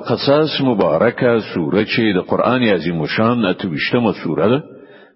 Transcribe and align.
قصص 0.00 0.60
مبارکه 0.62 1.40
سوره 1.54 1.84
چې 1.84 2.14
د 2.16 2.28
قران 2.28 2.62
عظیم 2.62 3.06
شان 3.06 3.44
اتوشتمه 3.44 4.12
سوره 4.24 4.48
ده 4.48 4.62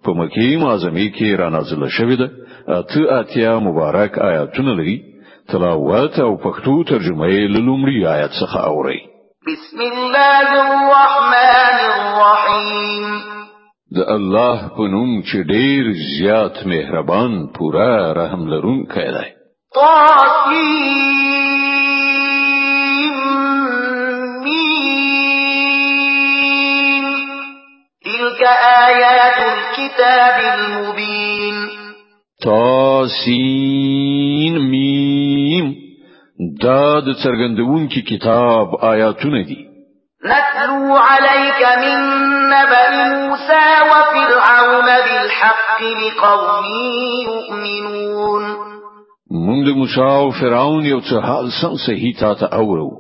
په 0.05 0.11
مکی 0.13 0.57
معظمه 0.57 1.09
کې 1.17 1.39
را 1.41 1.49
نازله 1.51 1.89
شوې 1.89 2.17
ده 2.21 2.29
اته 2.79 3.15
اتیا 3.21 3.59
مبارک 3.61 4.19
آیاتونه 4.19 4.75
لري 4.75 5.03
تلاوت 5.49 6.19
او 6.21 6.37
پښتو 6.45 6.89
ترجمه 6.91 7.29
یې 7.29 7.51
لومړی 7.57 8.07
آیت 8.07 8.31
څخه 8.31 8.57
اوري 8.57 9.01
بسم 9.47 9.81
الله 9.81 10.49
الرحمن 10.67 11.79
الرحیم 12.01 13.07
د 13.97 14.01
الله 14.09 14.69
په 14.77 14.83
نوم 14.83 15.23
چې 15.23 15.37
ډیر 15.53 15.85
زیات 16.19 16.67
مهربان 16.67 17.47
پورا 17.59 18.13
رحم 18.13 18.47
لرونکی 18.49 19.07
دی 19.17 19.29
طاسیم 19.75 21.30
تلك 28.41 28.49
آيات 28.87 29.39
الكتاب 29.53 30.39
المبين 30.57 31.55
تاسين 32.43 34.55
ميم 34.71 35.69
داد 36.61 37.05
ترغندون 37.25 37.85
كي 37.89 38.01
كتاب 38.03 38.69
کتاب 38.99 39.25
دي 39.25 39.59
نتلو 40.27 40.85
عليك 40.97 41.61
من 41.83 41.99
نبأ 42.49 42.91
موسى 43.11 43.67
وفرعون 43.91 44.87
بالحق 44.87 45.83
لقوم 45.83 46.65
يؤمنون 47.27 48.43
من 49.49 49.59
د 49.65 49.67
موسی 49.77 50.01
او 50.01 50.31
فرعون 50.31 50.83
یو 50.87 51.01
څه 51.01 51.19
حال 51.27 51.49
اورو 52.53 52.91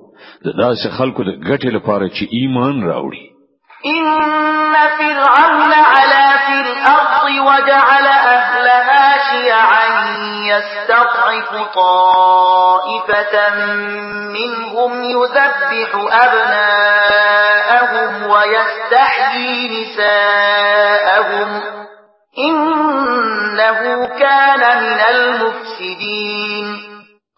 د 0.44 0.46
داسې 0.62 0.88
خلکو 0.98 1.20
د 1.22 1.30
ګټې 1.44 1.66
لپاره 1.72 2.08
چې 2.08 2.28
ایمان 2.32 2.82
راوړي 2.82 3.29
إن 3.86 4.04
فرعون 4.98 5.72
علا 5.72 6.26
في 6.46 6.60
الأرض 6.72 7.24
وجعل 7.24 8.06
أهلها 8.06 9.14
شيعا 9.30 10.04
يستضعف 10.50 11.48
طائفة 11.74 13.34
منهم 14.36 15.04
يذبح 15.04 15.94
أبناءهم 16.24 18.30
ويستحيي 18.30 19.82
نساءهم 19.82 21.50
إنه 22.38 23.80
كان 24.18 24.60
من 24.84 25.00
المفسدين 25.10 26.80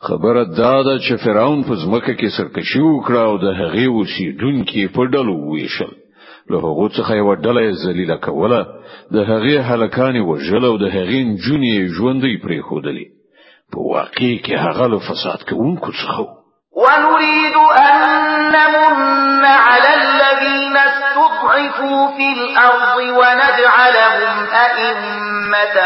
ده 0.07 0.91
چې 0.99 1.15
فرعون 1.25 1.61
په 1.65 1.75
ځمکه 1.75 2.15
کې 2.19 2.29
سرکشي 2.37 2.81
وکړه 2.81 3.21
او 3.29 3.39
د 3.39 3.45
هغې 3.61 3.87
اوسیدونکي 3.89 4.89
په 4.95 5.03
ډلو 5.11 5.33
وویشل 5.39 5.93
له 6.53 6.59
هغه 6.67 6.89
څخه 6.97 7.13
یو 7.21 7.35
ډله 7.45 7.63
ذلیله 7.87 8.17
کوله 8.27 8.61
د 9.15 9.17
هغې 9.31 9.57
هلکانې 9.71 10.21
وژل 10.31 10.65
او 10.71 10.77
د 10.85 10.87
هغې 10.97 11.21
نجونې 11.33 11.73
ژوندۍ 11.97 12.35
پرېښودلې 12.45 13.07
په 13.73 13.79
واقع 13.95 14.31
کې 14.45 14.55
هغه 14.67 14.85
له 14.93 14.99
فساد 15.09 15.39
کوونکو 15.49 15.91
څخه 16.03 16.23
ونريد 16.83 17.57
أن 17.87 17.99
نمن 18.57 19.45
على 19.45 19.91
الذين 20.03 20.77
استضعفوا 20.89 22.01
في 22.17 22.27
الأرض 22.37 22.99
ونجعلهم 23.21 24.37
أئمة 24.53 25.77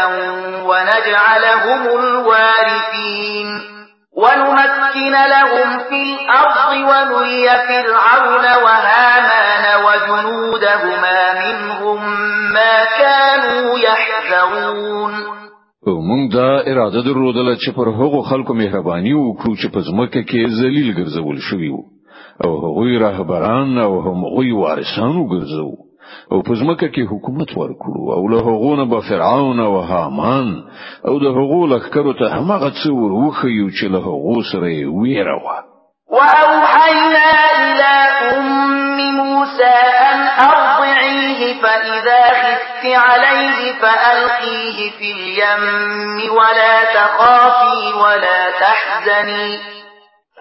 ونجعلهم 0.69 1.81
الوارثين 1.99 3.76
ونمكن 4.17 5.13
لهم 5.35 5.79
في 5.89 6.01
الأرض 6.09 6.69
ونري 6.89 7.47
فرعون 7.69 8.45
وهامان 8.63 9.65
وجنودهما 9.85 11.19
منهم 11.43 12.01
ما 12.53 12.75
كانوا 12.99 13.77
يحذرون 13.79 15.11
موږ 16.11 16.23
دا 16.33 16.49
اراده 16.71 17.01
درلودله 17.01 17.55
چې 17.55 17.69
پر 17.77 17.87
هغو 17.99 18.21
خلکو 18.31 18.53
مهرباني 18.53 19.13
وکړو 19.15 19.53
چې 19.61 19.67
په 19.73 19.79
ځمکه 19.87 20.19
کې 20.29 20.41
ذلیل 20.61 20.87
ګرځول 20.99 21.37
شوی 21.49 21.69
او 22.45 22.51
هغوی 22.63 22.93
رهبران 22.97 23.77
او 23.77 23.93
هم 24.05 24.17
هغوی 24.25 24.51
وارثان 24.51 25.13
وګرځو 25.21 25.86
او 26.31 26.37
په 26.47 26.53
ځمکه 26.59 26.87
کې 26.93 27.03
حکومت 27.11 27.49
ورکړو 27.61 28.03
او 28.15 28.23
له 28.31 28.37
هغونه 28.47 28.83
به 28.91 28.99
فرعون 29.09 29.59
او 29.67 29.73
هامان 29.91 30.47
او 31.07 31.13
د 31.19 31.25
هغو 31.37 31.61
لخرو 31.73 32.13
ته 32.19 32.25
همغه 32.35 32.69
څه 32.79 32.87
وروخیو 33.01 33.67
چې 33.77 33.85
له 33.93 33.99
هغو 34.07 34.35
سره 34.51 34.67
ویره 35.01 35.37
وه 35.45 35.57
وأوحينا 36.17 37.29
إلى 37.59 37.93
أم 38.35 38.47
موسى 39.21 39.75
أن 40.11 40.19
أرضعيه 40.51 41.39
فإذا 41.61 42.23
خفت 42.41 42.83
عليه 42.85 43.59
فألقيه 43.81 44.77
في 44.97 45.09
اليم 45.17 45.63
ولا 46.37 46.75
تخافي 46.97 47.81
ولا 48.01 48.41
تحزني 48.61 49.59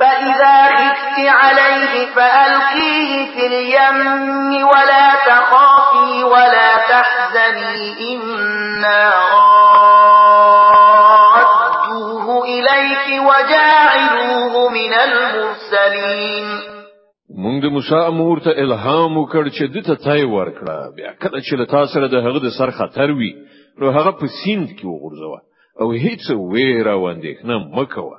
فإذا 0.00 0.56
خفت 0.68 1.18
عليه 1.28 2.14
فألقيه 2.14 3.26
في 3.32 3.46
اليم 3.46 4.62
ولا 4.62 5.08
تخافي 5.26 6.12
ولا 6.24 6.70
تحزني 6.76 7.84
إنا 8.14 9.00
رادوه 9.32 12.26
إليك 12.44 13.06
وجاعلوه 13.28 14.54
من 14.70 14.92
المرسلين 15.06 16.48
موند 17.38 17.62
د 17.62 17.64
موسی 17.76 17.94
امور 18.08 18.38
ته 18.40 18.50
الهام 18.50 19.16
وکړ 19.18 19.48
چې 19.48 19.64
دته 19.76 19.94
تای 19.94 20.24
ورکړه 20.36 20.76
بیا 20.96 21.12
کله 21.22 21.38
چې 21.40 21.56
له 21.56 21.64
تاسو 21.64 21.92
سره 21.94 22.06
د 22.08 22.14
هغه 22.28 22.40
د 22.46 22.48
سر 22.58 22.70
خطر 22.70 23.10
وی 23.16 23.32
نو 23.78 23.90
هغه 23.90 24.10
په 24.10 24.26
سیند 24.26 24.70
کې 24.76 24.84
وغورځوه 24.92 25.38
او 25.80 25.86
هیڅ 26.04 26.24
ویره 26.52 26.94
واندې 27.02 27.32
نه 27.48 27.54
مکوه 27.78 28.18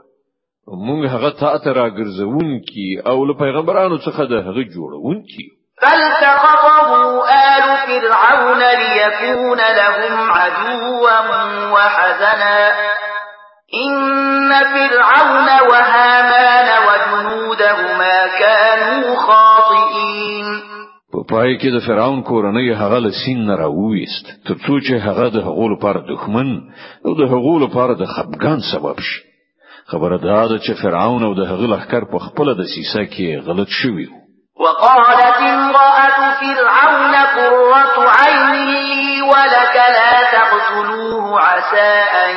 مونږ 0.85 1.01
هغه 1.13 1.29
تا 1.39 1.57
ته 1.63 1.71
راګرځون 1.73 2.59
کی 2.69 2.87
او 3.09 3.25
له 3.25 3.33
پیغمبرانو 3.43 3.97
څخه 4.05 4.21
د 4.31 4.33
هغه 4.47 4.61
جوړون 4.75 5.17
کی 5.31 5.45
فالتقطه 5.81 7.29
آل 7.55 7.65
فرعون 7.87 8.59
ليكون 8.79 9.59
لهم 9.79 10.15
عدوا 10.31 11.17
وحزنا 11.73 12.59
إن 13.73 14.49
فرعون 14.73 15.47
وهامان 15.71 16.69
وجنودهما 16.87 18.17
كانوا 18.39 19.15
خاطئين 19.27 20.45
په 21.13 21.23
پای 21.29 21.57
کې 21.59 21.69
د 21.75 21.79
فرعون 21.87 22.21
کورنۍ 22.23 22.67
هغه 22.81 22.99
لسین 22.99 23.45
نه 23.47 23.55
راوويست 23.55 24.25
ترڅو 24.47 24.79
چې 24.87 24.93
هغه 25.07 25.29
د 25.29 25.37
هغو 25.47 25.67
لپاره 25.73 25.99
دښمن 26.13 26.49
او 27.05 27.13
د 27.13 27.21
هغو 27.33 27.59
لپاره 27.59 27.93
د 27.93 28.03
خپګان 28.15 28.59
سبب 28.71 28.99
شي 28.99 29.36
خبره 29.91 30.17
دا 30.17 30.47
ده 30.47 30.59
چې 30.59 30.73
فرعون 30.83 31.23
او 31.23 31.33
د 31.33 31.39
هغه 31.39 31.67
لخر 31.73 32.03
په 32.11 32.19
خپل 32.25 32.47
د 32.55 32.61
سیسه 32.75 33.01
کې 33.13 33.29
غلط 33.47 33.67
شوی 33.79 34.07
وقالت 34.65 35.37
امرأة 35.57 36.13
فرعون 36.41 37.15
قرة 37.37 37.97
عين 38.21 39.23
ولك 39.23 39.75
لا 39.95 40.13
تقتلوه 40.35 41.39
عسى 41.39 41.93
أن 42.25 42.35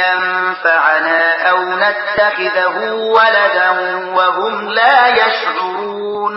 ينفعنا 0.00 1.20
أو 1.50 1.58
نتخذه 1.84 2.76
ولدا 3.16 3.70
وهم 4.16 4.68
لا 4.78 5.08
يشعرون 5.22 6.34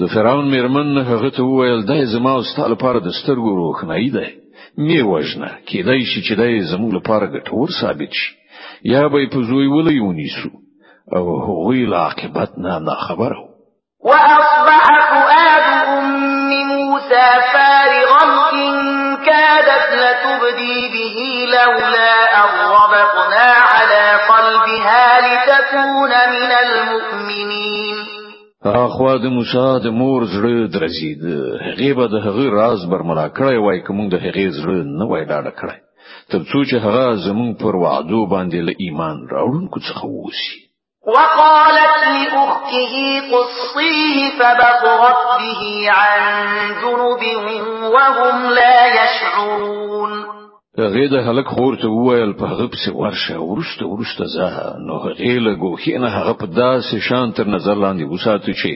د 0.00 0.06
فرعون 0.14 0.50
میرمن 0.50 0.98
هغه 0.98 1.28
ته 1.30 1.42
وویل 1.42 1.86
دا 1.86 2.04
زما 2.04 2.30
او 2.32 2.42
ستاسو 2.42 2.68
لپاره 2.72 2.98
د 3.00 3.08
سترګو 3.08 3.50
روښنايي 3.62 4.10
ده 4.12 4.26
می 4.78 5.02
وژنه 5.02 5.48
کېدای 5.70 6.00
شي 6.14 6.20
چې 6.26 6.32
دا 6.38 6.46
زموږ 6.74 6.90
لپاره 6.98 7.26
ګټور 7.26 7.68
ثابت 7.80 8.12
شي 8.12 8.38
یا 8.82 9.08
به 9.08 9.26
په 9.32 9.42
زوی 9.42 9.66
ولې 9.66 10.00
ونیسو 10.02 10.50
او 11.16 11.24
هغوی 11.46 11.86
لا 11.86 11.98
عاقبت 12.06 12.50
نه 12.58 12.78
نه 12.78 12.94
خبره 13.06 13.38
واصبح 14.04 14.84
فؤاد 14.90 15.88
ام 15.88 16.08
موسى 16.66 17.26
فارغا 17.52 18.24
ان 18.52 18.76
كادت 19.26 19.86
لتبدي 20.02 20.88
به 20.94 21.18
لولا 21.54 22.14
ان 22.44 23.38
على 23.74 24.16
قلبها 24.30 25.06
لتكون 25.20 26.10
من 26.34 26.50
المؤمنين 26.66 27.96
اخوا 28.64 29.16
د 29.16 29.24
موسی 29.26 29.80
د 29.82 29.86
مور 29.86 30.24
زړه 30.24 30.72
درزيد 30.74 31.20
هغه 31.66 31.94
به 31.94 32.06
د 32.08 32.14
هغه 32.26 32.50
راز 32.50 32.86
برملا 32.90 33.28
کړی 33.28 33.56
وای 33.60 33.80
کوم 33.80 34.08
د 34.08 34.14
هغه 34.14 34.50
زړه 34.58 34.76
نه 34.98 35.04
وای 35.06 35.24
دا 35.24 35.50
کړی 35.50 35.87
ترڅو 36.32 36.62
چې 36.62 36.76
هغه 36.84 37.04
زمون 37.26 37.52
پر 37.60 37.76
وعدو 37.82 38.18
باندې 38.30 38.64
له 38.68 38.72
ایمان 38.86 39.20
راوړونکو 39.32 39.80
څخه 39.88 40.04
ووسی 40.08 40.58
وقالت 41.14 41.94
لأخته 42.06 42.92
قصيه 43.30 44.18
فبصرت 44.38 45.22
به 45.44 45.62
عن 45.98 46.26
جنب 46.80 47.22
وهم 47.94 48.42
لا 48.58 48.76
يشعرون 48.96 50.12
هغه 50.78 51.06
د 51.14 51.24
هلک 51.28 51.48
خور 51.56 51.76
ته 51.80 51.88
وویل 51.94 52.32
په 52.32 52.46
هغه 52.52 52.66
پسې 52.66 52.92
ورشه 52.94 53.38
ورسته 53.40 53.86
ورسته 53.86 54.24
زه 54.36 54.74
نو 54.88 54.98
هغه 55.06 55.32
له 55.46 55.56
ګوخې 55.56 55.96
نه 56.04 56.08
هغه 56.16 56.32
په 56.42 56.46
داسې 56.60 56.98
شان 57.08 57.32
تر 57.32 57.46
نظر 57.56 57.74
لاندې 57.84 58.04
وساتو 58.12 58.52
چې 58.60 58.70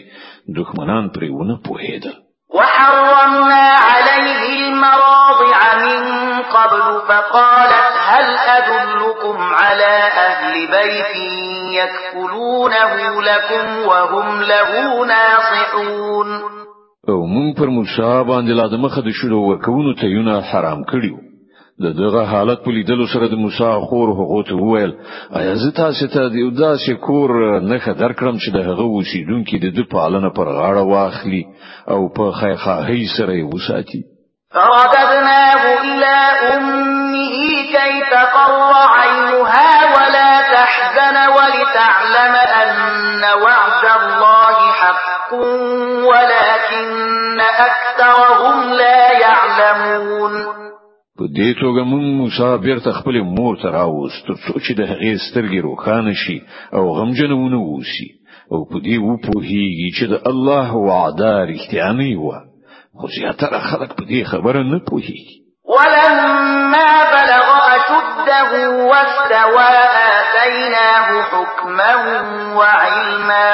دښمنان 0.59 1.05
پرې 1.15 1.29
ونه 1.37 1.61
پوهېدل 1.69 2.15
وحرمنا 2.59 3.67
عليه 3.89 4.43
المراضع 4.51 5.63
من 5.85 6.22
قبل 6.55 6.83
فقالت 7.09 7.95
هل 8.13 8.27
أدلكم 8.63 9.37
على 9.39 9.95
أهل 10.27 10.53
بيت 10.77 11.17
يكفلونه 11.81 13.23
لكم 13.31 13.89
وهم 13.89 14.41
له 14.41 14.73
ناصحون 15.07 16.27
او 17.09 17.27
مون 17.27 17.55
پر 17.55 17.67
موسی 17.67 18.25
باندې 18.25 18.51
لا 18.61 18.67
د 18.69 18.75
مخه 18.75 19.01
د 19.03 19.11
شروع 19.23 19.43
وکونو 19.53 19.95
تیونه 19.95 20.41
حرام 20.41 20.83
کړیو 20.91 21.83
د 21.85 21.93
دغه 21.99 22.25
حالت 22.33 22.59
په 22.65 22.71
لیدلو 22.73 23.07
سره 23.15 23.27
د 23.29 23.35
موسی 23.45 23.71
خور 23.89 24.13
هغه 24.21 24.43
ته 24.49 24.55
وویل 24.61 24.93
ایا 25.41 25.55
زه 25.65 25.71
تاسو 25.81 26.07
ته 26.15 26.29
د 26.29 26.35
یو 26.45 26.51
داسې 26.51 26.93
کور 27.07 27.37
نه 27.71 27.79
خدر 27.79 28.13
کړم 28.13 28.39
چې 28.43 28.49
د 28.53 28.59
هغه 28.69 28.87
اوسیدونکو 28.97 29.63
د 29.79 29.83
پالنه 29.97 30.31
پر 30.37 30.47
غاړه 30.59 30.83
واخلي 30.93 31.45
او 31.91 32.09
په 32.17 32.31
خیرخواهی 32.41 33.03
سره 33.19 33.33
یې 33.41 33.55
وساتي 33.55 34.03
فرددناه 34.55 35.65
إلى 35.83 36.17
أمه 36.57 37.37
كي 37.75 38.01
تقر 38.11 38.73
عينها 38.89 39.97
ولا 39.97 40.41
تحزن 40.55 41.17
ولتعلم 41.37 42.35
أن 42.63 43.23
وعد 43.43 43.85
الله 44.01 44.73
حق 44.73 45.33
ولكن 46.09 47.41
أكثرهم 47.41 48.73
لا 48.73 49.21
يعلمون 49.21 50.33
په 51.19 51.25
دې 51.39 51.61
توګه 51.61 51.85
مونږ 51.85 52.05
موسی 52.21 52.57
بیرته 52.63 52.93
خپل 52.93 53.21
مور 53.39 53.57
ته 53.63 53.69
راوست 53.71 54.27
تر 54.27 54.37
چې 54.61 54.73
د 54.77 54.89
هغې 54.93 55.31
سترګې 55.31 55.65
روښانه 55.65 56.13
شي 56.13 56.41
او 56.75 56.89
غمجن 56.99 57.33
ونه 57.33 57.59
ووسی 57.63 58.09
او 58.53 58.65
په 58.71 58.77
دې 58.87 58.97
وپوهیږي 58.99 59.89
چې 59.97 60.05
د 60.13 60.15
الله 60.31 60.77
وعده 60.77 61.33
رښتیا 61.51 61.93
نه 61.99 62.07
خو 63.03 63.09
زیاتره 63.19 63.59
خلک 63.71 63.91
په 63.99 64.05
دې 64.11 64.21
خبره 64.31 64.61
نه 64.73 64.79
پوهیږي 64.89 65.37
ولما 65.77 66.91
بلغ 67.17 67.47
أشده 67.77 68.53
واستوى 68.91 69.71
آتيناه 70.19 71.09
حكما 71.31 71.93
وعلما 72.59 73.51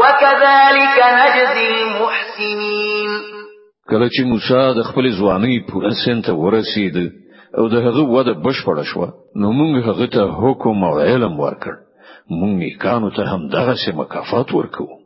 وكذلك 0.00 0.96
نجزي 1.18 1.66
المحسنين 1.84 3.10
کله 3.90 4.08
چې 4.14 4.22
موسی 4.30 4.64
د 4.78 4.80
خپل 4.90 5.04
ځوانۍ 5.20 5.54
پوره 5.70 5.92
سنت 6.04 6.26
ورسید 6.30 6.96
او 7.58 7.68
د 7.74 7.74
هغه 7.86 8.02
وده 8.16 8.34
بشپړه 8.44 8.82
شوه 8.90 9.08
نو 9.40 9.46
موږ 9.58 9.74
هغه 9.88 10.06
ته 10.14 10.22
حکم 10.40 10.76
او 10.88 10.98
علم 11.08 11.34
ورکړ 11.44 11.72
موږ 12.38 12.50
نیکانو 12.62 13.10
ته 13.16 13.22
هم 13.32 13.48
دغه 13.56 13.74
څه 13.82 13.90
مکافات 14.00 14.48
ورکوو 14.58 15.05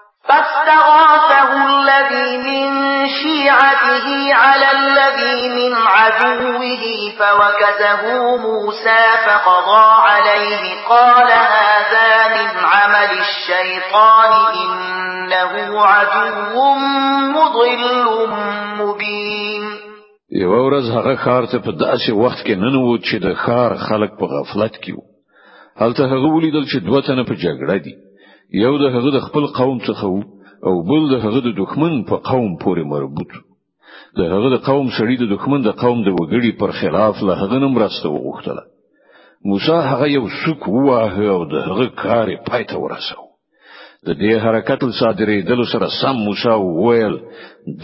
فاستغاثه 0.27 1.49
الذي 1.67 2.37
من 2.37 2.65
شيعته 3.19 4.33
على 4.33 4.67
الذي 4.71 5.39
من 5.49 5.73
عدوه 5.75 6.61
فوكزه 7.19 8.01
موسى 8.37 9.01
فقضى 9.27 9.87
عليه 10.07 10.61
قال 10.89 11.31
هذا 11.57 12.11
من 12.27 12.47
عمل 12.63 13.19
الشيطان 13.25 14.31
إنه 14.63 15.81
عدو 15.81 16.55
مضل 17.37 17.81
مبين 18.83 19.61
یو 20.33 20.49
ورځ 20.49 20.91
هغه 20.95 21.15
خار 21.15 21.45
ته 21.45 21.59
په 21.59 21.71
داسې 21.71 22.11
وخت 22.13 22.37
کې 22.47 22.51
نن 22.51 22.75
وو 22.75 22.97
چې 22.97 23.15
د 23.25 23.33
خار 23.33 23.75
خلک 23.77 24.11
په 24.19 24.25
غفلت 24.25 24.73
کې 24.75 24.91
وو 24.95 25.03
هلته 25.81 26.03
هغه 26.05 26.27
ولیدل 26.35 26.63
چې 26.65 26.77
دوه 26.85 27.01
تنه 27.01 27.23
په 27.23 27.35
جګړه 27.35 27.77
دي 27.85 27.93
یو 28.65 28.73
د 28.83 28.85
هغه 28.95 29.09
د 29.17 29.19
خپل 29.27 29.45
قوم 29.59 29.77
څخه 29.87 30.05
او 30.67 30.73
بل 30.89 31.01
د 31.13 31.15
هغه 31.25 31.39
د 31.47 31.49
دښمن 31.61 31.93
په 32.09 32.15
قوم 32.29 32.49
پورې 32.63 32.83
مربوط 32.93 33.29
د 34.17 34.21
هغه 34.33 34.47
د 34.55 34.57
قوم 34.69 34.87
سړي 34.97 35.15
د 35.19 35.25
دښمن 35.33 35.61
د 35.65 35.69
قوم 35.83 35.97
د 36.05 36.09
وګړي 36.19 36.51
پر 36.59 36.71
خلاف 36.79 37.15
له 37.27 37.33
هغه 37.41 37.57
نم 37.63 37.73
راسته 37.83 38.07
وغوښتله 38.09 38.63
موسی 39.49 39.77
هغه 39.91 40.05
یو 40.17 40.23
سوک 40.41 40.61
ووهه 40.75 41.25
او 41.35 41.41
د 41.53 41.55
هغه 41.69 41.85
کار 42.03 42.27
پای 42.47 42.63
ته 42.69 42.75
ورساو 42.83 43.23
د 44.07 44.09
دې 44.21 44.33
حرکت 44.43 44.81
صادرې 44.99 45.37
دلو 45.49 45.65
سره 45.73 45.87
سم 46.01 46.15
موسی 46.27 46.55
وویل 46.67 47.15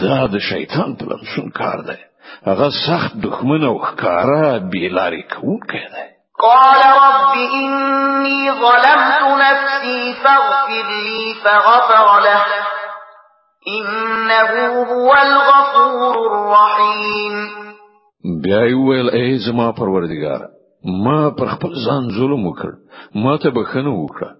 دا 0.02 0.18
د 0.34 0.36
شیطان 0.50 0.90
په 0.98 1.04
لمسون 1.10 1.46
کار 1.60 1.78
دی 1.88 2.00
هغه 2.48 2.68
سخت 2.86 3.12
دښمن 3.26 3.62
او 3.70 3.74
ښکارا 3.88 4.48
بیلاری 4.72 5.22
کوونکی 5.34 5.84
دی 5.94 6.08
قال 6.40 6.82
رب 6.86 7.34
إني 7.52 8.50
ظلمت 8.52 9.22
نفسي 9.44 10.14
فاغفر 10.24 10.68
لي 10.68 11.34
فغفر 11.44 12.08
له 12.28 12.44
إنه 13.78 14.52
هو 14.72 15.12
الغفور 15.14 16.14
الرحيم 16.26 17.34
بیا 18.42 18.76
ویل 18.86 19.10
ای 19.10 19.38
زما 19.38 19.72
پروردگار 19.72 20.48
ما 20.84 21.30
پر 21.30 21.46
خپل 21.54 21.72
ځان 21.86 22.02
ظلم 22.18 22.46
وکړ 22.46 22.70
ما 23.24 23.36
ته 23.42 23.50
بخنه 23.50 23.92
وکړه 24.02 24.30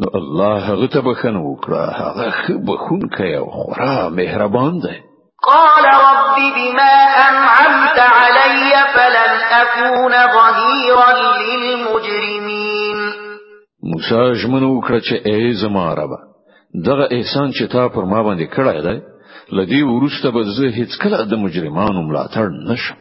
نو 0.00 0.06
الله 0.18 0.54
هغه 0.68 0.86
ته 0.86 1.00
بخنه 1.00 1.42
وکړه 1.50 1.84
هغه 2.00 2.30
بخون 2.66 3.00
کوي 3.18 3.40
خورا 3.40 4.08
مهربان 4.08 4.78
دی 4.84 4.96
قال 5.46 5.84
رب 5.84 6.36
بما 6.58 6.92
أنعمت 7.28 7.98
علي 7.98 8.72
فلن 8.94 9.32
أكون 9.62 10.12
ظهيرا 10.38 11.08
للمجرمين 11.40 12.98
موسى 13.90 14.42
جمنو 14.42 14.68
وکړه 14.76 15.00
چې 15.00 15.14
ای 15.26 15.52
زما 15.62 15.94
رب 15.94 16.10
دغه 16.86 17.08
احسان 17.16 17.50
چې 17.52 17.72
تا 17.72 17.88
پر 17.88 18.04
ما 18.04 18.20
باندې 18.22 18.46
کړی 18.54 18.80
دی 18.86 19.02
لدی 19.56 19.82
ورسته 19.82 20.30
به 20.30 20.42
زه 20.42 20.66
هیڅ 20.78 20.92
کله 21.02 21.24
د 21.24 21.34
مجرمانو 21.44 22.00
ملاتړ 22.08 22.70
نشم 22.70 22.94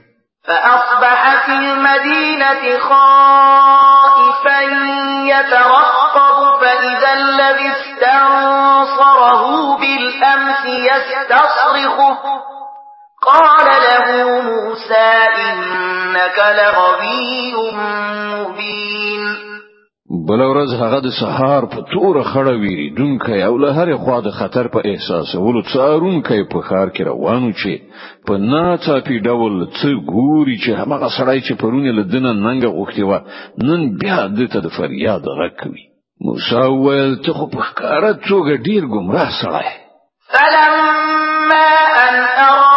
في 1.46 1.52
المدينة 1.52 2.80
خاصة 2.80 3.93
خائفا 4.32 4.90
يترقب 5.26 6.62
فإذا 6.62 7.14
الذي 7.14 7.72
استنصره 7.72 9.78
بالأمس 9.78 10.66
يستصرخه 10.66 12.20
قال 13.24 13.66
له 13.66 14.24
موسى 14.42 15.06
إنك 15.38 16.38
لغبي 16.38 17.56
مبين 18.38 19.53
بل 20.30 20.42
ورځ 20.52 20.70
هغه 20.84 21.00
د 21.04 21.10
سهار 21.22 21.64
په 21.74 21.80
تور 21.94 22.16
خړه 22.32 22.54
ویری 22.62 22.88
دونکې 23.00 23.38
او 23.48 23.54
له 23.64 23.70
هرې 23.78 23.96
خوا 24.04 24.18
د 24.24 24.28
خطر 24.40 24.66
په 24.76 24.80
احساس 24.92 25.30
ولو 25.36 25.62
څارونکې 25.72 26.40
په 26.52 26.60
خار 26.68 26.88
کې 26.96 27.04
روانو 27.12 27.52
چې 27.62 27.72
په 28.28 28.34
ناڅاپي 28.52 29.18
ډول 29.28 29.54
څه 29.80 29.88
ګوري 30.14 30.56
چې 30.64 30.72
هغه 30.80 31.08
سړی 31.18 31.40
چې 31.48 31.54
پرونی 31.62 31.92
له 32.00 32.04
دنه 32.12 32.32
ننګه 32.46 32.70
غوښتي 32.78 33.04
و 33.10 33.12
نن 33.68 33.82
بیا 34.02 34.20
د 34.38 34.40
ته 34.52 34.60
د 34.66 34.68
فریاد 34.78 35.24
راکوي 35.42 35.84
موسی 36.26 36.66
ول 36.86 37.12
ته 37.24 37.32
خو 37.38 37.46
په 37.54 37.60
ښکارا 37.70 38.12
څوګه 38.30 38.52
ډیر 38.68 38.84
ګمراه 38.94 39.30
سړی 39.42 39.68
فلما 40.34 41.68
ان 42.04 42.16
ارى 42.26 42.73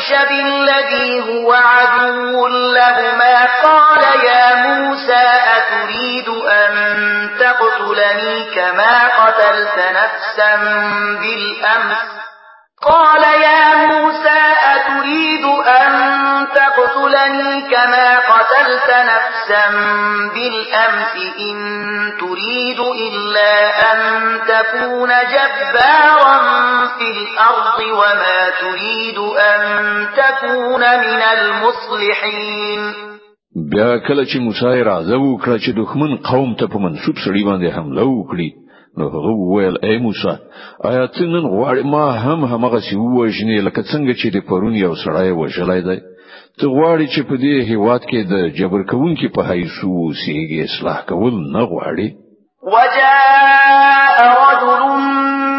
جيش 0.00 0.18
بالذي 0.28 1.20
هو 1.20 1.52
عدو 1.52 2.46
لهما 2.48 3.46
قال 3.64 4.02
يا 4.24 4.54
موسى 4.66 5.26
أتريد 5.56 6.28
أن 6.28 6.70
تقتلني 7.40 8.54
كما 8.54 9.08
قتلت 9.24 9.78
نفسا 9.78 10.56
بالأمس 11.20 12.19
قال 12.82 13.22
يا 13.42 13.74
موسى 13.86 14.40
أتريد 14.74 15.44
أن 15.80 15.90
تقتلني 16.56 17.52
كما 17.70 18.08
قتلت 18.18 18.88
نفسا 19.12 19.64
بالأمس 20.34 21.14
إن 21.40 21.56
تريد 22.20 22.80
إلا 22.80 23.60
أن 23.92 23.98
تكون 24.48 25.08
جبارا 25.08 26.40
في 26.98 27.08
الأرض 27.10 27.78
وما 27.92 28.40
تريد 28.60 29.18
أن 29.36 29.62
تكون 30.16 30.80
من 30.80 31.22
المصلحين 31.36 33.10
بیا 33.74 33.96
کله 34.08 34.24
چې 34.24 34.38
موسی 34.40 34.82
راځو 34.88 35.38
کړ 35.44 35.58
چې 35.58 35.70
دښمن 35.80 36.16
قوم 36.32 36.54
ته 36.54 36.66
په 36.66 36.78
منسوب 36.84 37.14
سړي 37.26 37.44
باندې 37.46 37.72
حمله 37.76 38.02
وکړي 38.02 38.48
نو 38.98 39.08
هغه 39.08 39.30
وویل 39.30 39.78
ای 39.82 39.98
موسی 39.98 40.34
آیا 40.88 41.06
ته 41.06 41.24
نن 41.24 41.44
غواړې 41.52 41.82
ما 41.92 42.06
هم 42.24 42.40
همغه 42.52 42.78
سی 42.88 42.96
وژنې 42.96 43.58
لکه 43.66 43.82
څنګه 43.90 44.12
چې 44.22 44.26
د 44.32 44.36
پرون 44.48 44.74
یو 44.74 44.94
سړی 45.04 45.30
وژلای 45.40 45.80
دی 45.88 45.98
ته 46.58 46.64
غواړې 46.76 47.06
چې 47.14 47.20
په 47.28 47.34
دې 47.44 47.54
هیواد 47.70 48.02
کې 48.10 48.20
د 48.32 48.34
جبر 48.58 48.80
کوونکې 48.90 49.26
په 49.34 49.42
حیث 49.50 49.76
اوسېږي 49.84 50.58
اصلاح 50.68 50.98
کول 51.08 51.34
نه 51.54 51.62
غواړې 51.70 52.08
وجاء 52.72 54.16
رجل 54.46 54.68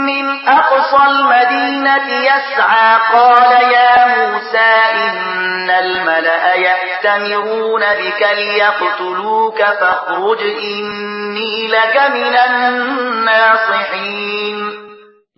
من 0.10 0.26
أقصى 0.60 1.00
المدينة 1.14 2.06
يسعى 2.30 2.90
قال 3.14 3.52
يا 3.76 3.92
موسى 4.14 4.72
إن 5.06 5.70
الملأ 5.84 6.44
يأتي 6.56 6.91
يأتمرون 7.06 7.82
بك 7.82 8.22
ليقتلوك 8.38 9.58
فاخرج 9.58 10.42
إني 10.42 11.68
لك 11.68 11.98
من 12.14 12.34
الناصحين 12.34 14.82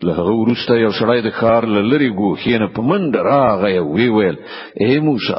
له 0.03 0.13
هغه 0.13 0.32
وروسته 0.32 0.72
یو 0.75 0.91
سړی 0.91 1.22
د 1.24 1.32
ښار 1.39 1.65
لری 1.65 2.12
ګوښې 2.13 2.60
نه 2.62 2.67
په 2.75 2.82
منډه 2.82 3.22
راغی 3.24 3.77
او 3.77 3.93
وی 3.96 4.10
ویل 4.10 4.36
اے 4.82 5.00
موسی 5.00 5.38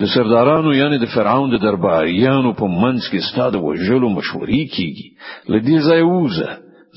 د 0.00 0.02
سردارانو 0.14 0.72
یعنی 0.74 0.98
د 0.98 1.06
فرعون 1.14 1.50
د 1.50 1.56
دربار 1.62 2.06
یانو 2.06 2.54
په 2.60 2.64
منځ 2.66 3.00
کې 3.10 3.18
ستاده 3.30 3.58
وژلو 3.58 4.08
مشورې 4.08 4.70
کیږي 4.74 5.08
لدی 5.48 5.78
ځای 5.86 6.02
وزه 6.02 6.50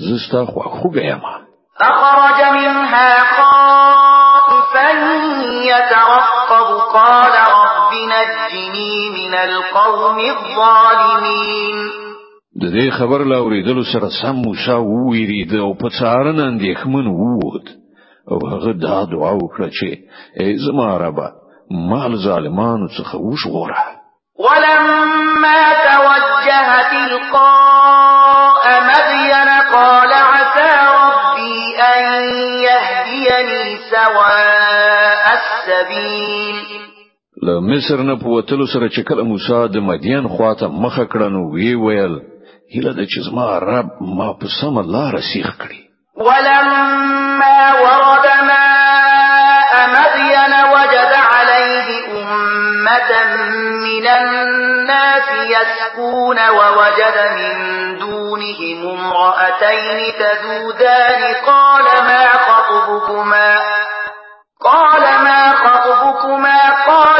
زستا 0.10 0.46
خو 0.46 0.60
خو 0.75 0.89
ګیم 0.96 1.22
فخرج 1.79 2.39
منها 2.57 3.12
خائفا 3.38 4.88
يترقب 5.63 6.69
قال 6.93 7.36
رب 7.88 7.94
نجني 7.94 9.10
من 9.15 9.34
القوم 9.36 10.20
الظالمين 10.20 11.75
د 12.62 12.65
دې 12.74 13.00
خبر 13.00 13.22
لا 13.25 13.38
اوریدلو 13.38 13.84
سره 13.94 14.10
سم 14.22 14.36
موسی 14.46 14.72
وویرید 14.88 15.53
او 15.56 15.74
په 15.82 15.89
څارن 16.00 16.39
اندېخمن 16.46 17.08
ووت 17.08 17.67
او 18.32 18.38
هغه 18.51 18.72
دا 18.86 18.98
دعا 19.13 19.32
وکړه 19.38 19.70
چې 19.70 19.98
ای 20.41 20.58
زما 20.65 20.98
رب 20.98 21.20
مال 21.91 22.15
ظالمانو 22.27 22.88
څخه 22.98 23.15
وشغوره 23.15 23.84
ولما 24.39 25.62
توجه 25.91 26.67
تلقاء 26.91 28.65
مدين 28.89 29.50
قال 29.74 30.13
عسى 30.13 30.75
ربي 30.88 31.58
أن 31.82 32.24
يهديني 32.63 33.77
سواء 33.94 35.25
السبيل 35.39 36.88
له 37.46 37.62
مصر 37.62 37.98
نه 38.03 38.15
په 38.20 38.27
وتلو 38.27 38.65
سره 38.74 38.88
چې 38.89 39.01
کله 39.08 39.24
موسی 39.24 39.62
د 39.74 39.77
مدین 39.89 40.27
خواته 40.27 40.67
مخه 40.67 41.06
کړه 41.06 41.27
نو 41.36 41.41
وی 41.53 41.75
ویل 41.75 42.15
هله 42.75 42.91
د 43.00 43.01
چې 43.13 43.34
ما 43.36 43.60
رب 43.72 43.88
ما 44.17 44.27
په 44.39 44.48
سم 44.62 44.77
الله 44.77 45.06
رسیخ 45.17 45.50
کړي 45.62 45.82
ولما 46.27 47.60
ورد 47.86 48.25
ما 48.50 48.67
امدین 49.84 50.53
وجد 50.75 51.12
علیه 51.34 51.88
أمة 52.12 53.12
من 53.86 54.08
الناس 54.08 55.29
يسكون 55.38 56.38
ووجد 56.58 57.17
من 57.39 57.58
دونهم 57.98 58.88
امرأتين 59.00 60.13
تذودان 60.20 61.24
قال 61.48 61.86
ما 62.10 62.25
خطبكما 62.48 63.58
قال 64.63 65.01
ما 65.25 65.51
خطبكما 65.56 66.60
قال 66.88 67.16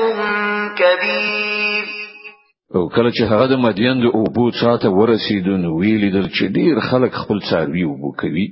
كبير 0.80 1.86
او 2.76 2.90
کله 2.96 3.12
چې 3.16 3.24
هغه 3.32 3.46
د 3.52 3.56
مدین 3.66 4.00
د 4.02 4.06
اوبو 4.16 4.46
چاته 4.60 4.90
ورسیدون 5.00 5.66
ویل 5.66 6.06
در 6.14 6.28
چې 6.30 6.44
ډیر 6.60 6.80
خلک 6.90 7.12
خپل 7.22 7.40
څاروي 7.50 7.84
وبو 7.84 8.12
کوي 8.22 8.48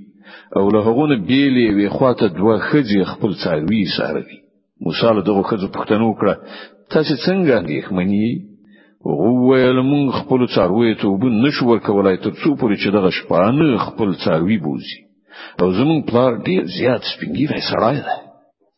او 0.57 0.63
له 0.71 0.79
هغه 0.87 1.05
نه 1.11 1.15
بیلې 1.29 1.67
وی 1.77 1.89
خواته 1.89 2.27
دوه 2.27 2.55
خځې 2.69 2.99
خپل 3.11 3.31
څاروي 3.43 3.81
ساروي 3.97 4.37
موسی 4.81 5.07
له 5.17 5.21
دغه 5.29 5.41
خځو 5.49 5.67
پښتنو 5.75 6.09
کړه 6.19 6.35
تاسو 6.91 7.13
څنګه 7.25 7.51
اندېښمنی 7.61 8.27
وویل 9.05 9.79
مون 9.81 10.11
خپل 10.11 10.47
څاروي 10.55 10.95
ته 10.99 11.07
وب 11.07 11.23
نشو 11.45 11.65
ورکولای 11.71 12.17
تر 12.17 12.31
څو 12.41 12.49
پورې 12.59 12.75
چې 12.81 12.87
دغه 12.97 13.09
شپانه 13.17 13.77
خپل 13.87 14.09
څاروي 14.25 14.57
بوزي 14.65 15.04
او 15.61 15.71
زمون 15.73 16.01
پلار 16.01 16.35
ډیر 16.45 16.63
زیات 16.77 17.01
سپینګیری 17.15 17.61
سړی 17.71 17.99
دی 18.07 18.23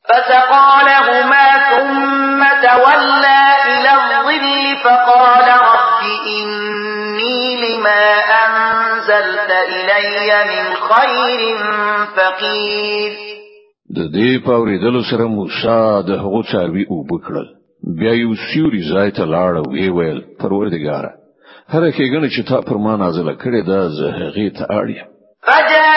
فسقى 0.09 0.77
لهما 0.89 1.47
ثم 1.69 2.43
تولى 2.69 3.41
إلى 3.73 3.91
الظل 3.91 4.75
فقال 4.83 5.49
رب 5.75 6.01
إني 6.27 7.55
لما 7.63 8.01
أنزلت 8.19 9.51
إلي 9.67 10.29
من 10.51 10.65
خير 10.87 11.57
فقير 12.15 13.11
د 13.95 13.99
دې 13.99 14.45
پاوریدلو 14.45 15.01
سره 15.11 15.23
موسی 15.27 16.07
د 16.09 16.11
هغو 16.23 16.43
څاروي 16.43 16.85
او 16.91 17.03
بکړل 17.11 17.47
بیا 17.99 18.13
یو 18.13 18.33
سیوري 18.35 18.81
ځای 18.93 19.11
ته 19.17 19.23
لاړ 19.25 19.67
وی 19.67 19.89
ویل 19.89 20.21
پروردګار 20.39 21.05
هر 21.69 21.91
کې 21.91 22.03
غن 22.13 22.29
چې 22.29 22.47
تا 22.49 22.61
پر 22.61 22.77
ما 22.77 22.95
نازله 22.97 23.33
کړې 23.37 23.65
ده 23.69 23.89
زه 23.89 24.07
هغه 24.19 24.49
ته 24.57 24.65
اړیم 24.69 25.05
فجاء 25.47 25.96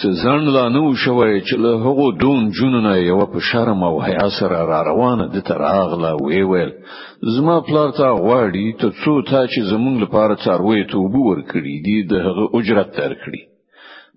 چې 0.00 0.08
ځان 0.22 0.42
لا 0.56 0.64
نو 0.76 0.82
شوی 1.04 1.34
چې 1.48 1.54
له 1.64 1.70
هغه 1.84 2.06
دون 2.22 2.40
جنونه 2.58 2.90
یو 3.10 3.18
په 3.32 3.38
شرم 3.48 3.80
او 3.88 3.94
حیا 4.06 4.28
سره 4.38 4.58
را 4.70 4.78
روانه 4.90 5.24
د 5.34 5.42
تر 5.48 5.60
اغلا 5.70 6.12
وی 6.24 6.42
ویل 6.50 6.72
زما 7.36 7.56
پلار 7.68 7.90
ته 7.98 8.06
غواړي 8.24 8.66
ته 8.80 8.86
څو 9.02 9.12
تا 9.30 9.40
چې 9.52 9.60
زمونږ 9.72 9.96
لپاره 10.04 10.34
څاروي 10.44 10.84
ته 10.90 10.96
وبو 11.04 11.22
ورکړي 11.30 11.74
دي 11.86 11.96
د 12.12 12.24
هغه 12.26 12.44
اجرت 12.58 12.88
درکړي 13.00 13.40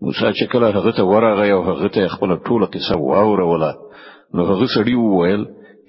موسی 0.02 0.30
چې 0.40 0.44
کله 0.52 0.68
هغه 0.78 0.92
ته 0.98 1.04
ورغه 1.12 1.44
یو 1.54 1.60
هغه 1.70 1.88
ته 1.98 2.08
خپل 2.16 2.32
ټوله 2.48 2.68
قصه 2.75 2.98
واوروله 3.02 3.72
نو 4.34 4.42
هغه 4.52 4.66
سړی 4.78 4.96
وویل 5.00 5.44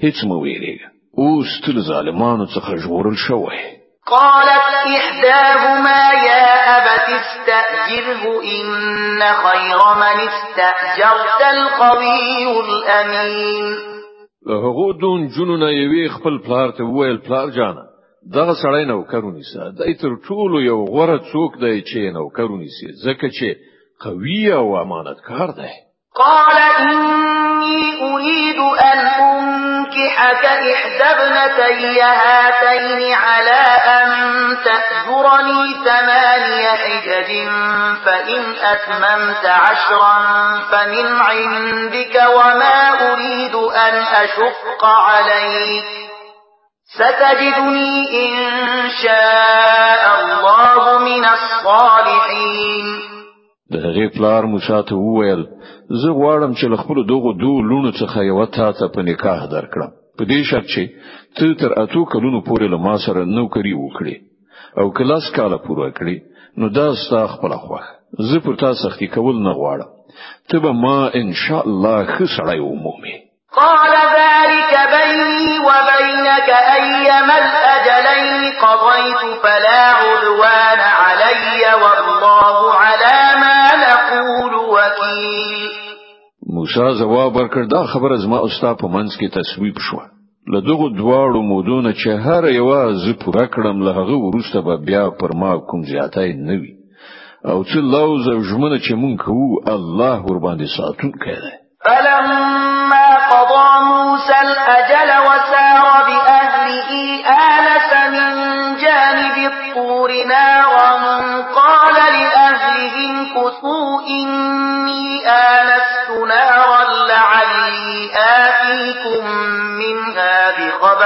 هیڅ 0.04 0.16
مو 0.28 0.42
ویریږي 0.42 0.86
اوس 1.22 1.54
تل 1.64 1.80
ظالمانو 1.90 2.46
څخه 2.54 2.82
جوړل 2.84 3.16
شوی 3.26 3.62
قالت 4.06 4.96
إحداهما 4.99 6.02
يا 6.12 6.76
أبت 6.76 7.08
استأجره 7.23 8.25
إن 8.42 9.18
خير 9.44 9.78
من 10.00 10.20
استأجرت 10.28 11.42
القوي 11.54 12.61
الأمين 12.64 13.64
هغو 14.49 14.92
دون 14.92 15.28
جنو 15.37 15.56
نه 15.56 15.70
یوې 15.70 16.08
خپل 16.14 16.38
پلار 16.38 16.70
ته 16.70 16.84
وویل 16.84 17.16
پلار 17.18 17.49
جانه 17.50 17.84
دغه 18.34 18.54
سړی 18.62 18.84
نوکرونی 18.90 19.42
سه 19.52 19.70
د 19.78 19.94
تر 20.02 20.14
ټولو 20.28 20.61
یو 20.64 20.78
غوره 20.90 21.16
څوک 21.30 21.56
دی 21.64 21.80
چې 21.82 22.12
نوکرونی 22.18 22.68
سي 22.80 22.88
ځکه 23.08 23.28
چې 23.28 23.56
قوي 24.04 24.52
او 24.52 24.76
امانتکار 24.80 25.49
دی 25.61 25.73
قال 26.20 26.61
إني 27.64 28.14
أريد 28.14 28.59
أن 28.85 28.99
أنكحك 29.06 30.44
إحدى 30.44 31.04
ابنتي 31.04 32.02
هاتين 32.02 33.12
على 33.14 33.64
أن 33.97 34.06
تأجرني 34.64 35.75
ثماني 35.85 36.66
حجج 36.68 37.30
فإن 38.04 38.42
أتممت 38.62 39.47
عشرا 39.47 40.21
فمن 40.71 41.06
عندك 41.16 42.23
وما 42.37 43.12
أريد 43.12 43.54
أن 43.54 43.94
أشق 44.23 44.85
عليك 44.85 45.85
ستجدني 46.94 48.11
إن 48.25 48.66
شاء 49.02 50.21
الله 50.21 50.99
من 50.99 51.25
الصالحين 51.25 52.85
ده 53.71 53.78
غير 53.78 54.09
پلار 54.11 54.47
مشات 54.47 54.92
هو 54.92 55.16
وویل 55.16 55.47
زه 55.90 56.10
غواړم 56.18 56.52
چې 56.58 56.64
له 56.72 56.76
خپل 56.82 57.06
دوغو 57.08 57.32
دوه 57.42 57.62
لونو 57.70 57.90
څخه 57.92 58.18
یو 58.30 58.46
تا 58.56 58.70
ته 58.78 58.88
په 58.94 59.00
نکاح 59.10 59.40
درکړم 59.54 59.90
په 60.18 60.24
دې 60.30 60.40
شرط 60.50 60.66
چې 60.74 60.84
ته 61.36 61.54
تر 61.62 61.80
اتو 61.82 62.04
کلونو 62.12 62.40
پورې 62.48 62.64
له 62.74 62.78
ما 62.86 62.94
سره 63.06 63.24
نوکری 63.38 63.74
وکړې 63.78 64.16
او 64.80 64.92
کلاس 64.98 65.30
کاله 65.36 65.56
پوره 65.66 65.90
کړې 65.98 66.16
نو 66.58 66.68
دا 66.78 66.86
ستا 67.02 67.26
خپل 67.34 67.56
خوخ 67.64 67.84
زه 68.30 68.38
پر 68.46 68.56
تا 68.62 68.72
سختی 68.84 69.06
کول 69.16 69.36
نه 69.48 69.52
غواړم 69.60 69.90
ته 70.48 70.58
به 70.64 70.72
ما 70.86 70.98
ان 71.20 71.32
شاء 71.44 71.66
الله 71.66 72.06
ښه 72.06 72.28
سړی 72.36 72.58
ومومې 72.68 73.16
قال 73.62 73.92
ذلك 74.20 74.72
بيني 74.96 75.58
وبينك 75.68 76.48
أيما 76.76 77.36
الأجلين 77.44 78.50
قضيت 78.62 79.40
فلا 79.42 79.82
عدوان 79.90 80.80
علي 81.04 81.66
والله 81.82 82.74
على 82.74 83.20
ما 83.42 83.63
العالمين 84.92 85.94
موسی 86.56 86.86
جواب 87.00 87.32
ورکړ 87.36 87.62
دا 87.76 87.82
خبره 87.92 88.16
زما 88.24 88.38
او 88.44 88.48
ستا 88.56 88.70
په 88.82 88.86
منځ 88.94 89.10
کې 89.18 89.34
تصویب 89.38 89.76
شوه 89.86 90.04
لدغه 90.54 90.86
دواړو 91.00 91.40
مودونه 91.50 91.90
چې 92.00 92.08
هر 92.24 92.42
یو 92.60 92.70
ز 93.04 93.14
پوره 93.24 93.46
کړم 93.54 93.76
له 93.86 93.90
هغه 93.98 94.16
ورسته 94.26 94.58
به 94.66 94.76
بیا 94.88 95.04
پر 95.20 95.30
ما 95.42 95.52
کوم 95.72 95.80
زیاتای 95.92 96.32
نه 96.48 96.54
وي 96.60 96.72
او 97.50 97.58
چې 97.68 97.78
لوز 97.94 98.22
او 98.34 98.38
ژمنه 98.48 98.78
چې 98.84 98.92
مونږ 99.02 99.16
کوو 99.24 99.62
الله 99.74 100.14
ور 100.28 100.38
باندې 100.46 100.66
ساتون 100.76 101.12
کوي 101.24 101.54
فلم 101.86 102.43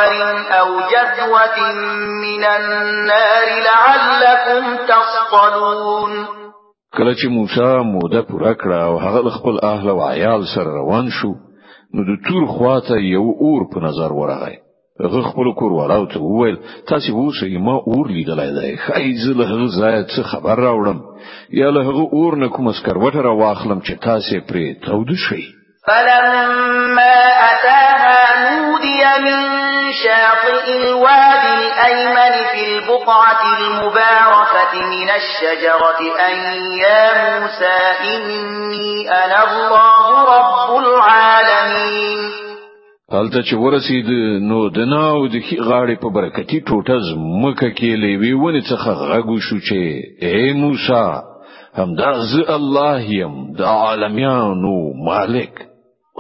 مَطَرٍ 0.09 0.59
أَوْ 0.61 0.81
جَذْوَةٍ 0.93 1.61
مِنَ 2.25 2.45
النَّارِ 2.45 3.49
لَعَلَّكُمْ 3.71 4.77
تَصْطَلُونَ 4.87 6.27
کله 6.97 7.15
چې 7.15 7.27
موسی 7.31 7.91
موده 7.93 8.21
پوره 8.23 8.55
کړه 8.55 8.83
او 8.89 8.99
هغه 8.99 9.31
خپل 9.41 9.59
اهل 9.63 9.89
او 9.89 10.01
عیال 10.09 10.45
سره 10.55 10.71
روان 10.79 11.11
شو 11.21 11.29
نو 11.95 12.05
د 12.11 12.17
تور 12.29 12.47
خواته 12.47 12.97
یو 13.09 13.23
اور 13.49 13.67
په 13.75 13.81
نظر 13.87 14.13
ورغی 14.21 14.57
هغه 15.05 15.23
خپل 15.33 15.53
کور 15.59 15.73
وراو 15.81 16.07
ته 16.15 16.19
وویل 16.23 16.57
تاسو 16.93 17.13
اوسه 17.23 17.59
ما 17.67 17.75
اور 17.77 18.09
لیدلای 18.17 18.53
دی 18.61 18.73
خای 18.87 19.13
زه 19.25 19.33
له 19.43 19.47
هغه 19.53 19.69
ځای 19.81 20.07
څخه 20.15 20.29
خبر 20.33 20.65
راوړم 20.69 21.55
یا 21.61 21.71
له 21.71 21.81
هغه 21.91 22.09
اور 22.23 22.37
نه 22.43 22.49
کوم 22.49 22.73
سکروټ 22.73 23.17
را 23.29 23.33
واخلم 23.43 23.81
چې 23.81 23.93
تاسو 24.03 24.41
پرې 24.41 24.87
تود 24.87 25.13
شئ 25.27 25.43
فلما 25.91 27.15
اتاها 27.51 28.17
نودي 28.47 29.07
من 29.25 29.58
شاطئ 29.93 30.71
الوادي 30.77 31.55
الأيمن 31.67 32.35
في 32.53 32.61
البقعة 32.79 33.39
المباركة 33.59 34.73
من 34.75 35.09
الشجرة 35.21 36.01
أن 36.29 36.37
يا 36.83 37.41
موسى 37.41 37.79
إني 38.15 39.11
أنا 39.11 39.45
الله 39.45 40.25
رب 40.35 40.79
العالمين 40.79 42.19
هلته 43.13 43.41
چې 43.43 43.55
ورسید 43.55 44.09
نو 44.49 44.69
د 44.79 44.89
ناو 44.89 45.27
د 45.27 45.41
کی 45.49 45.57
غاړې 45.61 45.97
په 46.03 46.09
برکتی 46.17 46.59
ټوټه 46.61 46.99
زمکه 47.07 47.71
کې 47.79 47.97
لیوي 48.05 48.33
ونی 48.35 48.61
څخه 48.61 48.91
غږو 49.13 49.39
شو 49.47 49.57
چې 49.69 49.81
اے 50.23 50.53
موسی 50.63 51.05
همدا 51.79 52.13
ز 52.33 52.41
الله 52.59 53.01
يم 53.21 53.35
د 53.61 53.63
عالميانو 53.63 54.77
مالک 55.09 55.65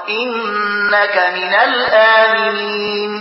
انك 0.10 1.16
من 1.38 1.52
الامنين 1.68 3.12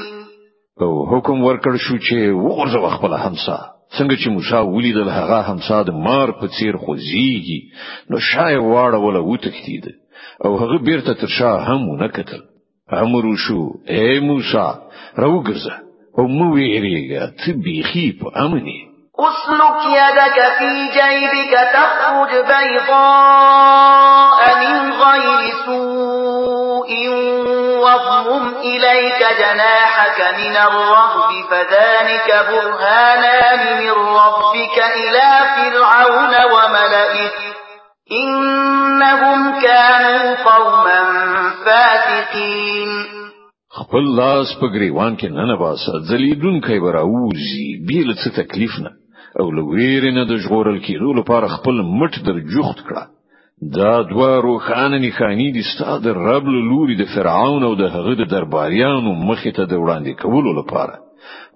او 0.82 0.90
حکم 1.10 1.38
ورکړ 1.44 1.74
شو 1.76 1.98
چې 1.98 2.16
وګرځو 2.44 2.88
خپل 2.96 3.12
همسا 3.24 3.58
څنګه 3.98 4.16
چې 4.22 4.28
موسی 4.36 4.60
ولیدل 4.76 5.08
هغه 5.16 5.38
همسا 5.50 5.78
د 5.88 5.90
مار 6.06 6.28
په 6.40 6.46
څیر 6.56 6.74
خوځيږي 6.76 7.60
نو 8.10 8.16
شای 8.30 8.54
واړه 8.56 8.98
ولا 9.04 9.20
وتښتید 9.26 9.84
او 10.44 10.50
هغه 10.62 10.76
بیرته 10.88 11.12
تر 11.20 11.26
شا 11.38 11.52
هم 11.68 11.82
نه 12.02 12.08
کتل 12.16 12.42
امر 13.02 13.24
شو 13.44 13.60
اے 13.94 14.10
موسی 14.30 14.68
راوګرځه 15.22 15.74
او 16.18 16.24
مو 16.36 16.46
ویریږه 16.56 17.22
ته 17.44 17.50
بيخي 17.64 18.08
په 18.24 18.30
امنه 18.44 18.78
اسلك 19.26 19.78
يدك 19.98 20.38
في 20.58 20.70
جيبك 20.96 21.52
تخرج 21.74 22.32
بيضاء 22.50 24.40
من 24.62 24.76
غير 25.02 25.42
سوء 25.66 26.33
سوء 26.88 27.84
واضمم 27.84 28.54
إليك 28.56 29.20
جناحك 29.40 30.20
من 30.38 30.56
الرهب 30.56 31.30
فذلك 31.50 32.28
برهانان 32.48 33.82
من 33.84 33.90
ربك 33.92 34.76
إلى 34.96 35.28
فرعون 35.56 36.34
وملئه 36.54 37.30
إنهم 38.12 39.60
كانوا 39.62 40.34
قوما 40.42 41.02
فاسقين 41.64 42.88
خپل 43.80 44.04
لاس 44.16 44.46
په 44.60 44.66
گریوان 44.74 45.16
کې 45.18 45.24
نه 45.36 45.46
نه 45.52 45.56
واسه 45.62 46.02
ځلیدون 46.10 46.60
کوي 46.60 46.80
براوږي 46.84 47.66
بیل 47.88 48.14
څه 48.22 48.28
تکلیف 48.38 48.78
نه 48.84 48.90
او 49.40 49.50
لویرنه 49.50 50.24
د 50.24 50.36
ژغورل 50.44 50.78
کېدو 50.86 51.12
لپاره 51.20 51.46
خپل 51.56 51.82
مټ 51.98 52.12
در 52.26 52.36
جوخت 52.54 52.78
کړه 52.86 53.04
دا 53.72 54.02
دوا 54.02 54.38
روخانه 54.40 54.98
نښانی 54.98 55.52
دي 55.52 55.62
ستاسو 55.74 56.00
د 56.04 56.08
رب 56.08 56.44
لوري 56.48 56.96
د 56.96 57.04
فرعون 57.14 57.62
او 57.68 57.74
د 57.74 57.82
هغه 57.94 58.14
د 58.14 58.22
درباریانو 58.34 59.12
مخې 59.28 59.50
ته 59.56 59.64
د 59.66 59.72
وړاندې 59.82 60.12
کولو 60.22 60.50
لپاره 60.60 60.94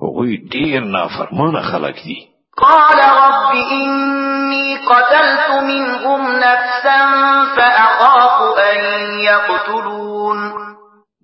هغوی 0.02 0.32
ډیر 0.54 0.80
نافرمانه 0.96 1.60
خلک 1.70 1.96
دي 2.06 2.18
قال 2.64 2.98
رب 3.22 3.42
إني 3.76 4.66
قتلت 4.90 5.40
منهم 5.70 6.20
نفسا 6.46 7.00
فأخاف 7.56 8.56
أن 8.70 8.78
يقتلون 9.30 10.38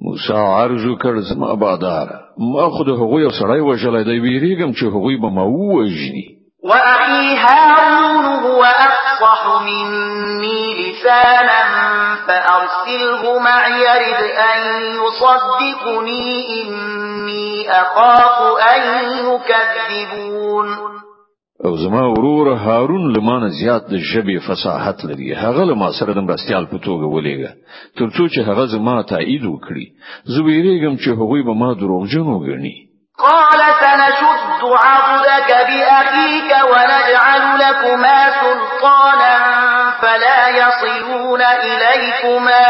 موسی 0.05 0.33
عرض 0.33 0.85
وکړ 0.91 1.15
زما 1.33 1.55
بادار 1.55 2.09
ما 2.53 2.69
خود 2.71 2.89
هغوی 2.89 3.29
سړی 3.31 3.61
وژلای 3.63 4.05
دی 4.05 4.17
ویریږم 4.25 4.71
چې 4.75 4.85
هغوی 4.85 5.17
به 5.17 5.31
ما 5.31 5.43
ووژني 5.43 6.44
وأخي 6.65 7.37
هارون 7.37 8.25
هو 8.45 8.63
أفصح 8.65 9.45
مني 9.63 10.63
لسانا 10.83 11.61
فأرسله 12.27 13.39
معي 13.39 13.83
رد 13.83 14.23
أن 14.31 14.61
يصدقني 15.01 16.63
إني 16.63 17.71
أخاف 17.71 18.37
أن 18.77 18.83
يكذبون 19.13 20.95
او 21.65 21.77
زما 21.77 22.07
ورور 22.09 22.55
هارون 22.55 23.13
لمانه 23.17 23.49
زیات 23.63 23.83
د 23.91 23.95
ژبې 24.11 24.49
فصاحت 24.49 25.05
لري 25.05 25.35
هغه 25.37 25.65
له 25.65 25.75
ما 25.75 25.91
سره 26.01 26.13
د 26.13 26.19
مرستيال 26.19 26.65
په 26.67 26.79
توګه 26.87 27.07
ولېګه 27.15 27.51
ترڅو 27.99 28.25
چې 28.33 28.41
هغه 28.49 28.65
زما 28.67 29.03
تایید 29.03 29.43
وکړي 29.45 29.87
زه 30.33 30.99
چې 31.05 31.09
هغه 31.09 31.43
به 31.47 31.55
ما 31.63 31.73
دروغجن 31.81 32.27
وګڼي 32.39 32.75
قال 33.19 33.61
سنشد 33.81 34.34
عضدك 34.73 35.51
بأخيك 35.51 36.51
ونجعل 36.71 37.59
لكما 37.59 38.19
سلطانا 38.43 39.35
فلا 40.03 40.49
يصلون 40.49 41.41
إليكما 41.43 42.65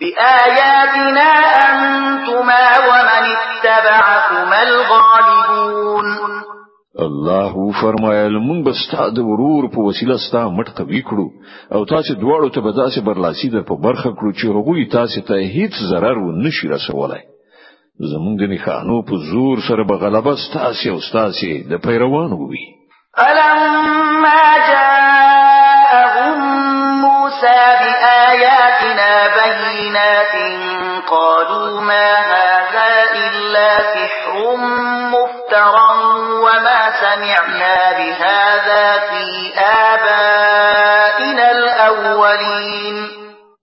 بآياتنا 0.00 1.30
أنتما 1.70 2.64
ومن 2.88 3.24
اتبعكما 3.36 4.62
الغالبون 4.62 6.08
الله 6.98 7.54
فرمایل 7.82 8.32
مونږ 8.38 8.64
به 8.66 8.72
ستاسو 8.72 9.10
د 9.14 9.18
ورور 9.28 9.68
په 9.74 9.78
وسیله 9.88 10.16
ستاسو 10.28 10.50
مټ 10.50 10.68
قوی 10.78 11.02
کړو 11.08 11.26
او 11.74 11.84
تاسو 11.84 12.14
دواړو 12.22 12.48
ته 12.54 12.60
به 12.60 12.72
داسې 12.72 13.00
برلاسي 13.08 13.48
در 13.50 13.62
په 13.70 13.74
برخه 13.86 14.10
کړو 14.18 14.30
چې 14.38 14.44
هغوی 14.46 14.86
تاسو 14.94 15.20
ته 15.28 15.34
هیڅ 15.56 15.72
ضرر 15.90 16.18
و 16.24 16.32
نشي 16.44 16.68
رسولای 16.68 17.20
زمون 18.00 18.36
دي 18.36 18.46
نخانو 18.46 19.02
په 19.02 19.16
زور 19.32 19.58
سره 19.68 19.82
به 19.88 19.94
غلبه 19.96 20.34
ستاسي 20.36 20.90
او 20.90 21.00
ستاسي 21.00 21.62
د 21.70 21.74
پیروانو 21.86 22.36
وي 22.50 22.64
فلما 23.18 24.42
جاءهم 24.72 26.36
موسى 27.04 27.60
بآياتنا 27.80 29.12
بينات 29.36 30.32
قالوا 31.08 31.80
ما 31.80 32.12
هذا 32.16 32.94
إلا 33.14 33.78
سحر 33.94 34.56
مفترى 35.14 35.90
وما 36.40 36.80
سمعنا 37.00 37.78
بهذا 37.98 38.98
في 39.10 39.24
آبائنا 39.58 41.50
الأولين 41.50 43.07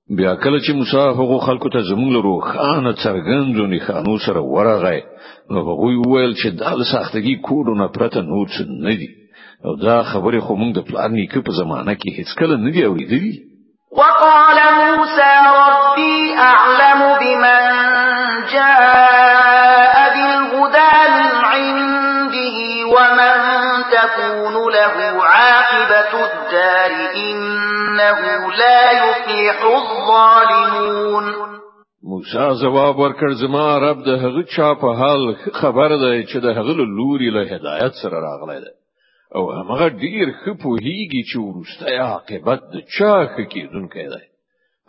بیا 0.10 0.36
کله 0.36 0.60
چې 0.60 0.72
موسی 0.80 0.98
هغه 1.20 1.38
خلکو 1.46 1.70
ته 1.70 1.82
زموږ 1.82 2.10
له 2.16 2.22
روخانه 2.22 2.94
څرګندونی 3.04 3.80
خانو 3.86 4.18
سره 4.26 4.40
ورغی 4.56 5.02
نو 5.52 5.60
هغه 5.62 5.74
ویل 5.82 6.34
چې 6.42 6.50
د 6.62 6.84
سختګي 6.92 7.36
کوډونه 7.48 7.86
پرته 7.96 8.22
نور 8.32 8.46
څه 8.56 8.62
نه 8.86 8.96
دي 9.00 9.10
او 9.66 9.76
دا 9.88 10.04
خبره 10.12 10.40
خو 10.46 10.56
موږ 10.62 10.72
د 10.76 10.86
پلان 10.88 11.12
نیکه 11.18 11.42
په 11.48 11.52
زمانه 11.62 11.96
کې 11.96 12.10
هیڅ 12.18 12.38
کله 12.40 12.56
نه 12.66 12.72
دی 12.72 12.84
اورېدلی 12.86 13.34
وقال 14.00 14.60
موسى 14.98 15.32
ربي 15.62 16.34
اعلم 16.38 17.02
بمن 17.22 17.64
جاء 18.54 19.96
بالهدى 20.16 20.96
من 21.18 21.32
عنده 21.52 22.58
ومن 22.96 23.36
تكون 23.92 24.56
له 24.78 25.26
عاقبة 25.36 26.12
الدار 26.26 26.94
إنه 27.16 28.54
لا 28.62 28.75
يفلح 29.24 29.86
الظالمون 29.90 31.34
موسی 32.10 32.46
جواب 32.62 33.00
ورکړ 33.00 33.32
زما 33.42 33.66
رب 33.84 34.04
د 34.06 34.10
هغه 34.24 34.44
چا 34.56 34.74
په 34.82 34.94
حال 35.00 35.22
خبر 35.62 35.96
ده 35.98 36.24
چې 36.24 36.38
د 36.46 36.58
هغه 36.58 36.74
لوري 36.98 37.30
له 37.38 37.44
هدایت 37.56 37.94
سره 38.02 38.18
راغلی 38.28 38.60
ده 38.66 38.72
او 39.36 39.52
هغه 39.52 39.90
ډیر 39.90 40.28
خپو 40.42 40.76
هیږي 40.86 41.22
چې 41.30 41.38
ورسته 41.38 42.00
عاقبت 42.00 42.60
د 42.74 42.86
چا 42.98 43.26
کېدونکی 43.54 44.06
دی 44.14 44.24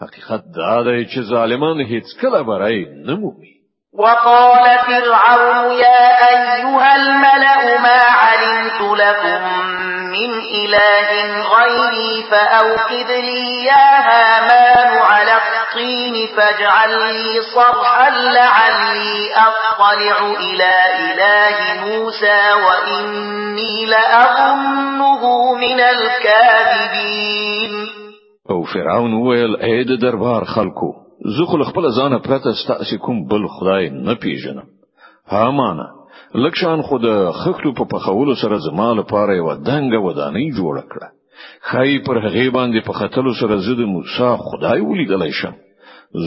حقیقت 0.02 0.42
دا 0.56 0.76
دی 0.84 1.02
چې 1.06 1.20
ظالمان 1.32 1.80
هیڅ 1.84 2.06
کله 2.20 2.42
برای 2.42 2.84
نه 2.84 3.14
مومي 3.16 3.52
وقال 3.92 4.78
فرعون 4.88 5.76
يا 5.84 6.00
ايها 6.32 6.94
الملأ 6.96 7.64
ما 7.84 8.00
علمت 8.22 8.80
لكم 9.02 9.95
من 10.20 10.32
إله 10.60 11.10
غيري 11.54 12.12
فأوقد 12.30 13.10
لي 13.10 13.64
يا 13.64 13.88
هامان 14.08 14.98
على 14.98 15.32
الطين 15.42 16.14
فاجعل 16.36 16.92
لي 16.98 17.40
صرحا 17.54 18.10
لعلي 18.10 19.30
أطلع 19.46 20.16
إلى 20.44 20.72
إله 20.96 21.56
موسى 21.84 22.40
وإني 22.66 23.74
لأظنه 23.88 25.22
من 25.54 25.78
الكاذبين 25.80 27.70
او 28.50 28.62
فرعون 28.62 29.14
ویل 29.14 29.56
اې 29.56 29.84
دربار 30.00 30.44
خلکو 30.44 30.94
زه 31.38 31.46
خپل 31.70 31.84
ځان 31.98 32.12
پرته 32.18 32.52
ستاسو 32.64 32.96
کوم 32.98 33.26
بل 33.28 33.46
خدای 33.58 33.84
نه 33.90 34.14
پیژنم 34.14 34.66
هامانه 35.28 35.95
لکشان 36.44 36.82
خو 36.86 36.96
د 37.06 37.08
خښلو 37.40 37.70
په 37.78 37.84
پخولو 37.92 38.34
سره 38.42 38.56
زما 38.66 38.88
لپاره 39.00 39.32
یو 39.36 39.46
دنګ 39.68 39.90
ودانۍ 40.06 40.46
جوړ 40.58 40.74
کړه 40.92 41.08
خای 41.68 41.98
پر 42.06 42.16
هغه 42.24 42.50
باندې 42.56 42.80
په 42.86 42.92
خطلو 42.98 43.32
سره 43.40 43.56
زده 43.66 43.84
موسی 43.94 44.28
خدای 44.46 44.80
ولیدلای 44.80 45.32
شم 45.40 45.54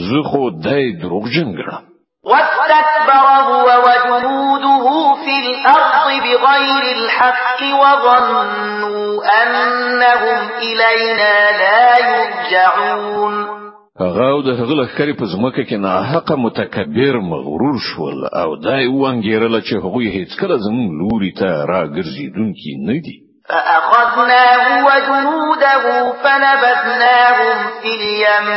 زه 0.08 0.18
خو 0.30 0.50
دای 0.66 0.84
دروغ 1.02 1.24
جنګړم 1.36 1.82
واستكبر 2.30 3.38
هو 3.50 3.68
وجنوده 3.88 4.86
في 5.24 5.34
الأرض 5.46 6.08
بغير 6.26 6.82
الحق 6.96 7.60
وظنوا 7.82 9.08
أنهم 9.42 10.40
إلينا 10.68 11.34
لا 11.62 11.80
يرجعون 12.10 13.59
هغه 14.04 14.24
او 14.34 14.38
د 14.48 14.50
هغه 14.60 14.74
لخرې 14.82 15.14
په 15.20 15.24
ځمکه 15.32 15.62
کې 15.68 15.76
ناحق 15.86 16.28
متکبر 16.46 17.14
مغرور 17.32 17.76
شول 17.88 18.18
او 18.42 18.50
دای 18.66 18.84
وانګیرل 18.88 19.54
چې 19.68 19.74
هغه 19.84 20.00
هیڅ 20.16 20.30
کله 20.40 20.56
زموږ 20.66 20.88
لوري 21.00 21.32
ته 21.40 21.48
راګرځیدونکي 21.72 22.72
نه 22.86 22.96
دي 23.08 23.16
فأخذناه 23.48 24.66
وجنوده 24.86 25.86
فنبذناهم 26.24 27.56
في 27.80 27.90
اليم 27.98 28.48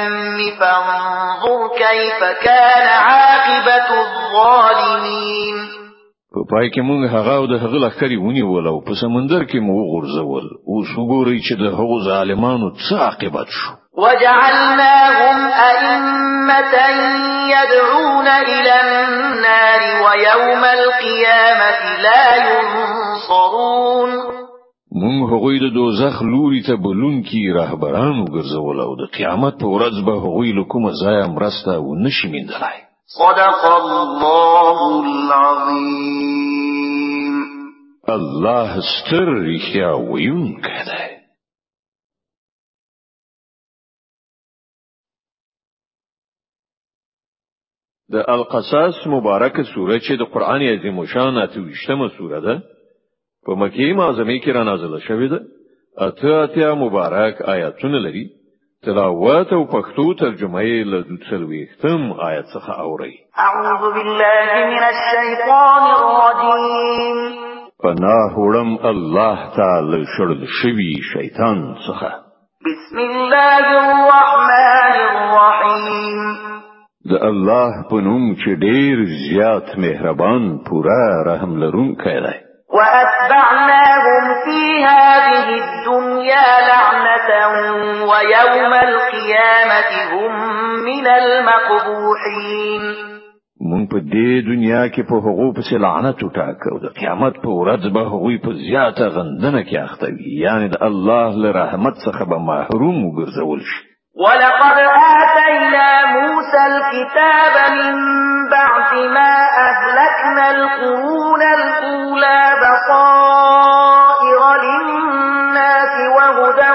فانظر 0.60 1.62
كيف 1.84 2.20
كان 2.48 2.86
عاقبة 3.08 3.90
الظالمين 4.08 5.56
په 6.34 6.42
پای 6.52 6.68
کې 6.74 6.82
موږ 6.90 7.02
هغه 7.16 7.34
او 7.40 7.46
د 7.52 7.56
هغه 7.66 7.78
لخرې 7.86 8.18
ونیول 8.26 8.68
او 8.68 8.78
په 8.88 8.94
سمندر 9.04 9.42
کې 9.52 9.60
موږ 9.70 9.82
غورځول 9.92 10.46
اوس 10.72 10.90
وګورئ 10.98 11.38
چې 11.48 11.54
د 11.62 11.64
هغو 11.78 12.00
ظالمانو 12.10 12.68
څه 12.88 12.94
عاقبت 13.08 13.50
شو 13.60 13.83
وجعلناهم 13.98 15.38
أئمة 15.72 16.76
يدعون 17.56 18.28
إلى 18.28 18.74
النار 18.82 19.80
ويوم 20.06 20.64
القيامة 20.64 22.02
لا 22.06 22.36
ينصرون 22.36 24.10
مون 25.02 25.30
هغوی 25.30 25.58
د 25.60 25.62
دوزخ 25.74 26.24
لوري 26.32 26.62
ته 26.68 26.76
بلونکي 26.76 27.44
رهبران 27.60 28.22
وګرځول 28.22 28.80
او 28.86 28.92
د 28.96 29.04
قیامت 29.18 29.54
په 29.62 29.66
ورځ 29.68 29.96
به 30.06 30.14
هغوی 30.14 30.52
له 30.52 30.64
کومه 30.64 30.90
ځایه 31.04 31.28
مرسته 31.30 31.80
و 31.80 31.96
نشي 31.96 32.28
میندلای 32.28 32.78
صدق 33.20 33.66
الله 33.72 34.80
العظيم 35.04 37.36
الله 38.10 38.72
ستر 38.94 39.26
رښتیا 39.34 39.96
ویونکی 39.98 40.84
دی 40.88 41.13
د 48.14 48.18
القصص 48.36 48.98
مبارکه 49.16 49.64
سوره 49.74 49.98
چې 50.06 50.14
د 50.22 50.28
قران 50.34 50.62
عظیم 50.74 51.06
شان 51.14 51.34
اتوشتمه 51.44 52.08
سوره 52.18 52.40
ده 52.46 52.54
په 53.48 53.52
مکی 53.62 53.94
معظمه 54.00 54.36
کې 54.44 54.52
را 54.58 54.64
نازله 54.64 55.00
شوې 55.08 55.28
ده 55.34 55.40
اته 56.08 56.32
اتیا 56.44 56.74
مبارک 56.82 57.42
آیاتونه 57.54 58.00
لري 58.06 58.26
تلاوت 58.86 59.54
او 59.54 59.62
پښتو 59.74 60.20
ترجمه 60.20 60.62
یې 60.62 60.86
له 60.86 61.06
څلوېختم 61.26 62.20
آیت 62.20 62.46
څخه 62.46 62.70
اوري 62.70 63.16
اعوذ 63.38 63.94
بالله 63.94 64.48
من 64.74 64.84
الشیطان 64.92 65.84
الرجیم 65.98 67.18
پناه 67.84 68.32
وړم 68.36 68.86
الله 68.94 69.40
تعالی 69.60 70.04
شړل 70.16 70.46
شوی 70.62 70.94
شیطان 71.14 71.68
څخه 71.88 72.12
بسم 72.68 72.98
الله 73.10 73.70
الرحمن 73.76 75.06
الرحیم 75.12 76.52
د 77.12 77.14
الله 77.30 77.72
په 77.90 77.98
نوم 78.08 78.24
چې 78.42 78.50
ډیر 78.66 78.96
زیات 79.24 79.68
مهربان 79.84 80.44
پورا 80.70 81.02
رحم 81.30 81.52
لرونکی 81.64 82.14
دی 82.26 82.36
وأتبعناهم 82.78 84.24
في 84.44 84.62
هذه 84.96 85.48
الدنيا 85.66 86.54
لعنة 86.72 87.28
ويوم 88.10 88.74
القيامة 88.88 89.86
هم 90.14 90.32
من 90.90 91.06
المقبوحين 91.20 92.82
مون 93.70 93.88
په 93.88 93.98
دې 94.12 94.30
دنیا 94.52 94.82
کې 94.88 95.04
په 95.12 95.16
هغو 95.28 95.48
پسې 95.58 95.74
لعنت 95.86 96.24
وټاکو 96.24 96.80
د 96.84 96.88
قیامت 97.02 97.34
په 97.44 97.50
ورځ 97.60 97.84
به 97.96 98.02
هغوی 98.14 98.38
په 98.46 98.52
زیاته 98.66 99.08
غندنه 99.16 99.64
کې 99.68 99.76
اخته 99.88 100.08
وي 100.16 100.30
یعنی 100.46 100.68
د 100.70 100.76
الله 100.90 101.30
له 101.44 101.50
رحمت 101.62 101.96
څخه 102.06 102.24
به 102.32 102.38
محروم 102.52 102.98
وګرځول 103.08 103.60
شي 103.62 103.93
ولقد 104.18 104.78
آتينا 105.20 105.90
موسى 106.06 106.60
الكتاب 106.68 107.72
من 107.72 107.96
بعد 108.52 108.94
ما 109.14 109.34
أهلكنا 109.66 110.52
القرون 110.52 111.42
الأولى 111.42 112.42
بصائر 112.62 114.42
للناس 114.64 115.94
وهدى 116.18 116.72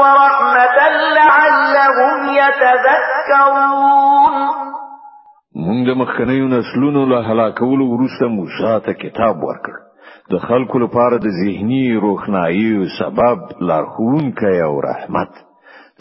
ورحمة 0.00 0.70
لعلهم 1.16 2.26
يتذكرون 2.34 4.34
مونږ 5.64 5.80
د 5.88 5.96
مخکنیو 6.02 6.48
نسلونو 6.54 7.02
له 7.12 7.20
هلاکولو 7.30 7.84
وروسته 7.92 8.28
موسی 8.40 8.72
ته 8.86 8.92
کتاب 9.04 9.44
ورکړ 9.48 9.80
د 10.34 10.44
خلکو 10.50 10.78
لپاره 10.84 11.14
د 11.18 11.36
ذهني 11.40 11.84
روښنايي 12.06 12.84
سبب 12.98 13.38
لارښوونکی 13.70 14.54
او 14.68 14.80
رحمت 14.90 15.32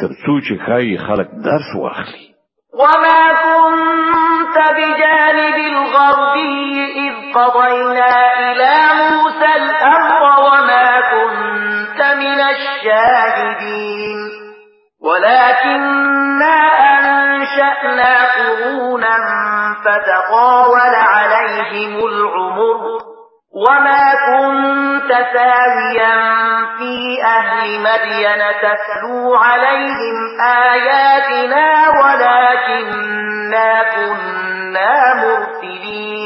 تر 0.08 0.40
چې 0.46 0.54
خای 0.66 0.98
خلک 0.98 1.28
درس 1.48 1.68
واخلي 1.78 2.32
وما 2.74 3.24
كنت 3.42 4.58
بجانب 4.76 5.56
الغربي 5.74 6.74
إذ 7.08 7.14
قضينا 7.36 8.14
إلى 8.40 8.76
موسى 9.02 9.52
الأمر 9.56 10.22
وما 10.40 11.02
كنت 11.02 12.02
من 12.22 12.42
الشاهدين 12.54 14.16
ولكننا 15.04 16.58
أنشأنا 17.00 18.18
قرونا 18.38 19.18
فتطاول 19.86 20.96
عليهم 21.14 21.98
العمر 22.08 23.11
وما 23.52 24.12
كنت 24.28 25.12
ساويا 25.12 26.14
في 26.78 26.94
أهل 27.24 27.70
مدين 27.86 28.40
تسلو 28.64 29.36
عليهم 29.36 30.16
آياتنا 30.72 31.64
ولكننا 32.02 33.70
كنا 33.96 34.94
مرسلين 35.22 36.22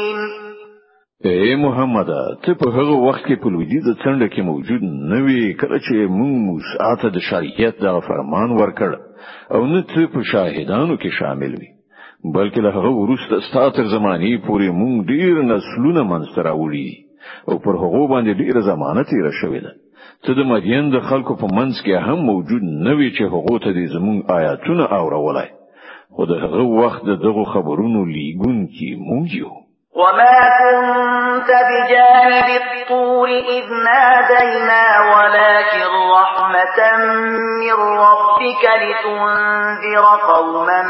اے 1.28 1.54
محمد 1.60 2.10
ته 2.46 2.54
په 2.58 2.70
هغه 2.70 2.98
وخت 3.04 3.22
کې 3.24 3.36
په 3.42 3.50
لویدیزه 3.50 3.94
څنډه 4.02 4.28
کې 4.34 4.40
موجود 4.50 4.82
نه 5.12 5.18
وی 5.26 5.54
کله 5.62 5.78
چې 5.78 6.12
موږ 6.18 6.34
موسی 6.50 7.00
ته 7.04 7.08
د 7.16 7.24
شریعت 7.30 7.80
د 7.86 7.98
فرمان 8.10 8.54
ورکړ 8.60 8.96
او 9.56 9.66
نه 9.72 9.80
ته 9.94 10.06
په 10.12 10.22
شاهدانو 10.32 10.98
کې 10.98 11.10
شامل 11.18 11.56
وی 11.58 11.68
بلکې 12.36 12.66
له 12.68 12.70
هغه 12.78 12.94
وروسته 13.00 13.40
ستاسو 13.48 13.84
زمانی 13.98 14.32
پورې 14.46 14.68
موږ 14.82 15.12
ډیر 15.12 15.42
نسلونه 15.52 16.04
منځ 16.12 16.46
راوړي 16.48 16.86
او 17.50 17.54
پر 17.64 17.74
هغه 17.84 18.02
باندې 18.12 18.32
ډیره 18.40 18.60
زمانه 18.70 19.02
تیر 19.10 19.26
شوې 19.40 19.60
ده 19.66 19.72
ته 20.22 20.30
د 20.38 20.40
مدین 20.52 20.84
د 20.90 20.96
خلکو 21.08 21.32
په 21.42 21.46
منځ 21.56 21.74
کې 21.84 22.04
هم 22.06 22.18
موجود 22.30 22.62
نه 22.86 22.92
وی 22.98 23.08
چې 23.16 23.22
هغه 23.34 23.56
ته 23.64 23.70
د 23.72 23.78
زمون 23.94 24.16
آیاتونه 24.38 24.84
اورولای 24.98 25.48
خو 26.14 26.22
د 26.30 26.32
هغه 26.42 26.62
وخت 26.80 27.04
دغه 27.26 27.44
خبرونو 27.52 28.00
لیګون 28.16 28.58
کې 28.74 28.88
مونږ 29.08 29.26
یو 29.42 29.52
وما 29.96 30.38
كنت 31.36 31.48
بجانب 31.68 32.48
الطور 32.76 33.28
إذ 33.28 33.64
نادينا 33.84 34.82
ولكن 35.14 35.88
رحمة 36.16 36.78
من 37.62 37.76
ربك 37.98 38.64
لتنذر 38.84 40.04
قوما 40.34 40.80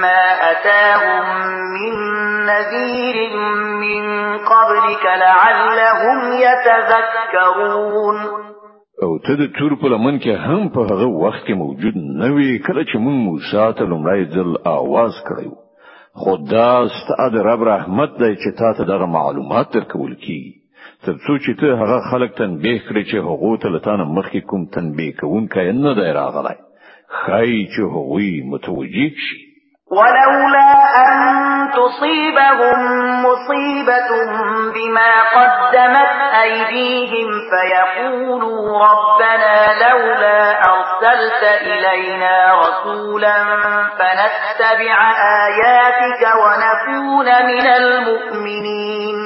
ما 0.00 0.22
أتاهم 0.50 1.26
من 1.76 1.94
نذير 2.46 3.18
من 3.80 4.02
قبلك 4.38 5.04
لعلهم 5.04 6.18
يتذكرون 6.32 8.16
او 9.02 9.10
ته 9.26 9.34
د 9.34 9.36
تور 9.58 9.72
په 9.82 9.86
لمن 9.88 10.14
کې 10.20 10.30
هم 10.46 10.68
په 10.74 10.80
هغه 10.90 11.06
وخت 11.24 11.42
کې 11.46 11.52
موجود 11.54 11.94
نه 12.20 12.28
وي 12.34 12.58
کله 12.66 12.82
چې 12.84 12.96
موږ 13.04 13.16
موسی 13.28 13.66
ته 13.76 13.82
لومړی 13.84 14.20
ځل 14.34 14.50
आवाज 14.76 15.14
کړو 15.28 15.52
خدا 16.20 16.88
ستاد 17.00 17.34
رب 17.46 17.60
رحمت 17.68 18.10
دی 18.22 18.32
چې 18.42 18.48
تاسو 18.62 18.82
دغه 18.92 19.06
معلومات 19.18 19.66
درکول 19.76 20.12
کیږي 20.24 20.52
ترڅو 21.06 21.32
چې 21.44 21.52
ته 21.60 21.68
هغه 21.82 21.98
خلک 22.12 22.30
تنبیه 22.40 22.78
کړی 22.86 23.02
چې 23.10 23.16
حقوق 23.28 23.56
ته 23.64 23.68
لتان 23.74 24.00
مخکې 24.16 24.40
کوم 24.52 24.62
تنبیه 24.78 25.12
کوونکی 25.20 25.66
نه 25.84 25.92
دی 25.98 26.08
راغلی 26.20 26.56
خای 27.20 27.54
چې 27.72 27.80
هغوی 27.94 28.32
متوجی 28.54 29.06
شي 29.26 29.38
ولولا 29.90 30.72
أن 31.04 31.18
تصيبهم 31.72 32.78
مصيبة 33.26 34.08
بما 34.74 35.12
قدمت 35.36 36.12
أيديهم 36.44 37.28
فيقولوا 37.50 38.82
ربنا 38.88 39.56
لولا 39.84 40.50
أرسلت 40.60 41.42
إلينا 41.42 42.60
رسولا 42.64 43.34
فنتبع 43.98 44.98
آياتك 45.46 46.22
ونكون 46.44 47.26
من 47.26 47.66
المؤمنين 47.80 49.16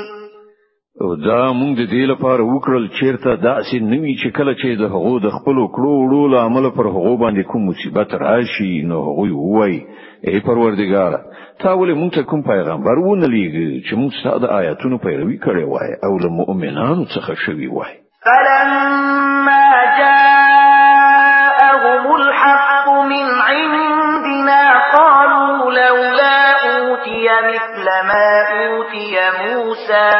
دا 1.27 1.51
مونږ 1.61 1.73
د 1.79 1.83
دې 1.93 2.05
لپاره 2.13 2.43
وکړل 2.53 2.85
چې 2.89 2.95
چیرته 3.01 3.35
دا 3.47 3.63
سي 3.69 3.79
نوې 3.81 4.13
چې 4.23 4.29
کله 4.39 4.53
چې 4.61 4.71
د 4.81 4.83
هغو 4.95 5.15
د 5.23 5.29
خپل 5.37 5.57
کړو 5.75 5.93
وړو 5.99 6.31
لامل 6.35 6.69
پر 6.77 6.87
هغو 6.97 7.17
باندې 7.23 7.43
کوم 7.53 7.63
مصیبت 7.71 8.15
راشي 8.23 8.75
نو 8.91 8.99
هغه 9.09 9.43
وایي 9.57 9.79
ای 10.25 10.41
پروردگار 10.41 11.21
تا 11.59 11.77
ولې 11.79 11.95
مونږ 11.95 12.15
ته 12.15 12.23
کوم 12.23 12.43
پیغمبر 12.43 12.99
ونه 12.99 13.27
لیږي 13.27 13.83
چې 13.89 13.95
مونږ 13.97 14.13
ساده 14.25 14.47
آیاتونو 14.47 14.99
پیروي 14.99 15.39
کړې 15.39 15.65
وای 15.73 15.97
او 16.05 16.19
له 16.23 16.29
مؤمنانو 16.41 17.05
څخه 17.07 17.35
شوي 17.47 17.67
وای 17.69 17.95
فلما 18.23 19.75
جاءهم 19.99 22.13
الحق 22.21 22.89
من 23.13 23.27
عندنا 23.51 24.65
قالوا 24.97 25.57
لولا 25.79 26.39
أوتي 26.71 27.27
مثل 27.49 27.87
ما 28.11 28.29
أوتي 28.63 29.17
موسى 29.43 30.11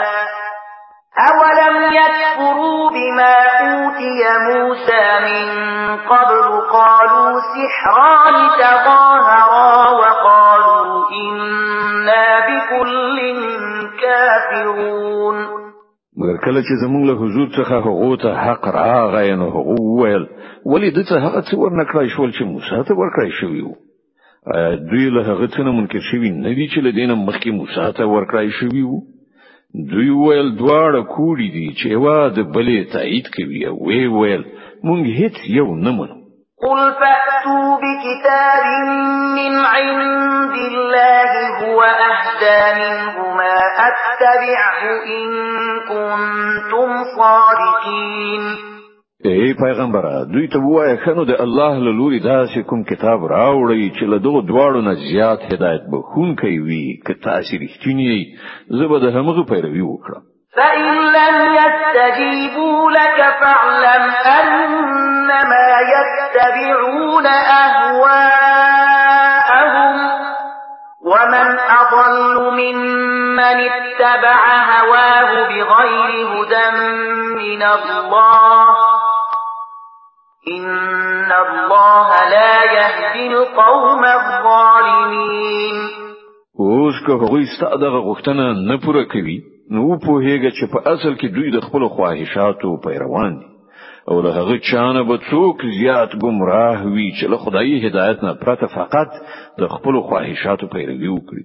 أولم 1.31 1.75
يكفر 2.01 2.52
أوتي 4.13 4.51
موسى 4.51 5.05
من 5.23 5.49
قبل 5.97 6.61
قالوا 6.73 7.31
سحران 7.55 8.35
تظاهرا 8.57 9.91
وقالوا 10.01 11.05
إنا 11.23 12.27
بكل 12.47 13.17
كافرون 14.03 15.63
مگر 16.17 16.45
کله 16.45 16.61
چې 16.61 16.75
زموږ 16.85 17.03
له 17.07 17.15
حضور 17.21 17.49
څخه 17.57 17.73
هغه 17.73 18.17
ته 18.17 18.37
حق 18.37 18.67
راغی 18.69 19.33
نو 19.37 19.49
هغه 19.49 19.81
وویل 19.81 20.27
ولې 20.67 20.91
دته 20.99 21.19
هغه 21.27 21.41
څه 21.41 21.55
ورنکړای 21.55 22.09
شول 22.17 22.31
چې 22.33 22.43
موسی 22.43 22.83
ته 22.89 22.95
ورکړای 22.95 23.31
شوی 23.41 23.63
وو 23.63 23.77
دوی 24.91 25.11
له 25.11 25.23
هغه 25.23 25.47
څخه 25.47 25.63
منکر 25.79 26.01
شوی 26.11 26.31
نه 26.31 26.53
دي 26.55 26.69
چې 26.73 26.79
له 26.85 27.15
مخکې 27.15 27.51
موسی 27.53 27.93
ته 27.97 28.05
ورکړای 28.07 28.51
شوی 28.61 28.83
وو 28.83 28.99
دوی 29.91 30.11
ویل 30.11 30.49
دوار 30.61 30.93
کوړي 31.15 31.49
دی 31.55 31.67
چې 31.81 31.89
واد 32.05 32.31
د 32.37 32.41
بلې 32.55 32.79
تایید 32.93 33.27
کوي 33.35 33.61
او 33.71 33.77
وی 33.87 34.03
ویل 34.19 34.43
مونږ 34.87 35.03
هیڅ 35.19 35.37
یو 35.59 35.69
نه 35.85 35.91
منو 35.99 36.17
قل 36.65 36.81
فأتوا 37.01 37.69
بكتاب 37.85 38.65
من 39.39 39.55
عند 39.75 40.55
الله 40.71 41.31
هو 41.63 41.81
أهدى 42.11 42.61
منهما 42.83 43.55
أتبعه 43.89 44.83
إن 45.17 45.25
كنتم 45.89 46.91
صادقين 47.19 48.72
اے 49.31 49.43
پیغمبر 49.59 50.07
دوی 50.35 50.47
ته 50.53 50.61
وایه 50.71 50.95
خنو 51.03 51.25
د 51.27 51.35
الله 51.43 51.75
له 51.89 51.93
لوري 51.99 52.19
چې 52.23 52.63
کوم 52.71 52.81
کتاب 52.87 53.27
راوړی 53.33 53.83
چې 53.97 54.05
له 54.13 54.17
دوه 54.25 54.41
دواړو 54.47 54.81
نه 54.87 54.95
زیات 55.03 55.45
هدایت 55.53 55.85
به 55.93 55.99
خون 56.15 56.31
کوي 56.41 56.57
وي 56.67 56.87
که 57.07 57.13
چې 57.13 57.59
رښتینی 57.63 58.17
زه 58.79 58.85
به 58.91 58.97
د 59.05 59.07
همغه 59.17 59.43
پیروي 59.53 59.83
وکړه 59.93 60.19
فإن 60.57 60.87
لم 61.19 61.37
يستجيبوا 61.61 62.81
لك 62.91 63.19
فاعلم 63.41 64.05
أنما 64.41 65.67
يتبعون 65.95 67.27
أهواءهم 67.63 69.95
ومن 71.03 71.49
أضل 71.81 72.35
ممن 72.61 73.57
اتبع 73.71 74.43
هواه 74.75 75.31
بغير 75.51 76.11
هدى 76.39 76.69
من 77.37 77.61
الله 77.63 79.12
إن 80.49 81.33
الله 81.33 82.09
لا 82.31 82.55
يهدي 82.75 83.35
القوم 83.35 84.03
الظالمين 84.05 85.75
اوس 86.61 86.95
که 87.07 87.13
هغوی 87.13 87.45
ستاسو 87.57 87.77
دغه 87.77 88.01
غوښتنه 88.09 88.47
نه 88.69 88.77
پوره 88.85 89.05
کوي 89.05 89.39
نو 89.71 89.99
په 90.03 90.13
هیګه 90.27 90.51
چې 90.57 90.65
په 90.73 90.79
اصل 90.93 91.15
کې 91.21 91.27
دوی 91.35 91.51
د 91.51 91.61
خپل 91.67 91.89
خواهشاتو 91.89 92.77
پیروان 92.87 93.39
دي 93.39 93.47
او 94.09 94.21
له 94.23 94.31
هغه 94.39 94.59
چانه 94.71 95.03
به 95.09 95.19
څوک 95.31 95.63
زیات 95.81 96.11
گمراه 96.23 96.79
وي 96.95 97.13
چې 97.21 97.27
له 97.31 97.37
خدای 97.37 97.87
هدایت 97.87 98.19
نه 98.25 98.35
پرته 98.35 98.67
فقط 98.67 99.11
د 99.59 99.63
خپل 99.75 100.01
خواهشاتو 100.01 100.67
پیروي 100.67 101.09
وکړي 101.09 101.45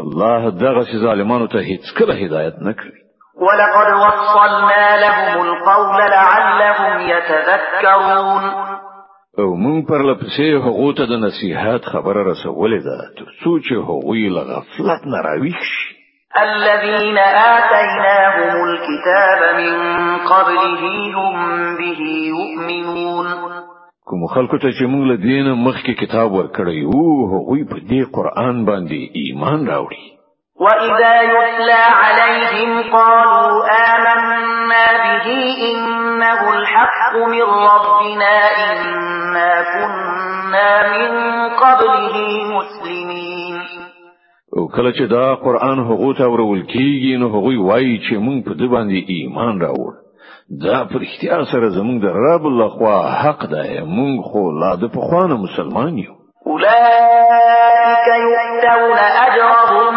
الله 0.00 0.50
دغه 0.50 0.84
ظالمانو 1.06 1.46
ته 1.46 1.58
هیڅ 1.62 1.96
کله 1.98 2.14
هدایت 2.24 2.54
نه 2.62 2.72
کوي 2.72 3.07
ولقد 3.40 3.88
وصلنا 3.92 5.00
لهم 5.00 5.42
القول 5.44 5.96
لعلهم 6.10 7.00
يتذكرون 7.08 8.42
او 9.38 9.54
مون 9.54 9.82
پر 9.86 10.02
لپسی 10.10 10.56
هغه 10.56 10.92
ته 10.96 11.04
د 11.06 11.12
نصيحت 11.26 11.84
خبره 11.84 12.22
رسولې 12.32 12.78
ده 12.88 12.96
ترڅو 13.18 13.52
چې 13.66 13.72
هغه 13.88 14.16
له 14.36 14.42
غفلت 14.42 15.02
نه 15.12 15.18
راويښ 15.26 15.70
الذين 16.42 17.18
آتيناهم 17.18 18.52
الكتاب 18.68 19.40
من 19.60 19.72
قبله 20.32 20.82
هم 21.18 21.36
به 21.76 22.00
يؤمنون 22.34 23.26
کوم 24.06 24.26
خلکو 24.26 24.58
ته 24.58 24.68
چې 24.70 24.84
موږ 24.84 25.04
له 25.10 25.16
دین 25.16 25.54
مخکې 25.64 25.92
کتاب 26.00 26.32
ورکړی 26.32 26.84
وو 26.84 27.28
هغه 27.32 27.64
په 27.70 27.76
دې 27.76 28.02
قران 28.14 28.64
باندې 28.64 29.10
ایمان 29.14 29.68
راوړي 29.68 30.17
وإذا 30.60 31.22
يتلى 31.22 31.72
عليهم 31.72 32.92
قالوا 32.92 33.64
آمنا 33.94 34.86
به 35.24 35.38
إنه 35.70 36.58
الحق 36.58 37.16
من 37.30 37.42
ربنا 37.42 38.34
إنا 38.56 39.64
كنا 39.74 40.88
من 40.92 41.10
قبله 41.50 42.18
مسلمين 42.58 43.58
او 44.58 44.68
کله 44.68 44.92
چې 44.92 45.02
دا 45.10 45.34
قران 45.34 45.78
هغه 45.78 46.22
او 46.24 46.32
ورول 46.32 46.62
کیږي 46.66 47.20
نو 47.20 47.28
هغه 47.28 47.58
وایي 47.68 48.00
چې 48.10 48.14
موږ 48.16 48.44
په 48.48 48.52
دې 48.52 48.68
باندې 48.68 49.02
ایمان 49.10 49.60
راوړ 49.60 49.92
دا 50.64 50.84
پر 50.84 51.02
اختیار 51.02 51.44
سره 51.44 51.68
زموږ 51.70 51.96
د 52.02 52.06
رب 52.06 52.46
الله 52.46 52.68
خوا 52.68 53.12
حق 53.12 53.46
ده 53.46 53.62
موږ 53.84 54.22
خو 54.32 54.50
لا 54.60 54.74
د 54.74 54.84
پخوانه 54.96 55.36
مسلمان 55.36 55.98
یو 55.98 56.12
اولئک 56.46 58.06
یؤتون 58.22 58.98
اجرهم 59.26 59.87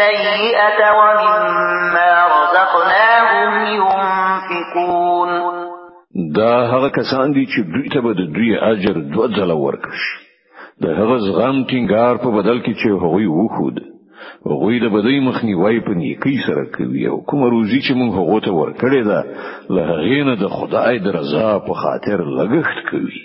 السيئة 0.00 0.80
ومما 1.00 2.12
رزقناهم 2.36 3.50
ينفقون 3.66 5.28
دا 6.34 6.66
هغه 6.72 6.88
کسان 6.88 7.32
دي 7.32 7.46
چې 7.46 7.60
دوی 7.74 7.88
ته 7.92 8.00
به 8.00 8.12
د 8.20 8.32
دوی 8.36 8.56
اجر 8.70 8.92
دوه 8.92 9.28
ځله 9.28 9.56
ورکړي 9.66 10.00
د 10.82 10.86
هغه 10.98 11.18
زغم 11.26 11.62
ټینګار 11.72 12.14
په 12.24 12.28
بدل 12.38 12.60
کې 12.62 12.74
چې 12.80 12.88
هغوی 13.04 13.26
وخود 13.26 13.78
هغوی 14.52 14.80
د 14.84 14.88
بدوی 14.96 15.20
مخنیوي 15.28 15.80
په 15.88 15.92
نیکی 16.02 16.36
سره 16.46 16.64
کوي 16.76 17.06
او 17.08 17.20
کوم 17.20 17.44
روزي 17.44 17.80
چې 17.80 17.92
موږ 18.00 18.10
هغو 18.22 18.40
ته 18.40 18.50
ورکړې 18.50 19.02
ده 19.10 19.24
له 19.70 19.82
هغې 19.92 20.20
نه 20.30 20.34
د 20.44 20.48
خدای 20.58 20.98
د 20.98 21.16
رضا 21.18 21.58
په 21.68 21.74
خاطر 21.84 22.18
لګښت 22.38 22.78
کوي 22.90 23.18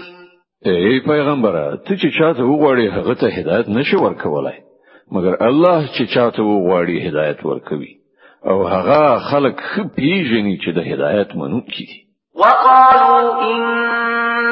ای 0.66 1.00
پیغمبره 1.00 1.77
ته 1.87 1.96
چې 1.96 2.18
چاته 2.18 2.42
وغواړي 2.42 2.87
هغه 2.88 3.14
ته 3.14 3.27
هدایت 3.29 3.68
نشي 3.68 3.96
ورکولای 3.96 4.59
مګر 5.12 5.37
الله 5.48 5.87
چې 5.98 6.14
چاته 6.14 6.42
وغواړي 6.42 7.07
هدایت 7.09 7.44
ورکوي 7.46 7.96
او 8.46 8.64
هغه 8.68 9.18
خلق 9.31 9.59
پیژني 9.96 10.59
چې 10.64 10.70
د 10.74 10.79
هدایت 10.79 11.37
منونکي 11.37 11.85
دي 11.88 12.00
وقالوا 12.40 13.44
ان 13.50 13.61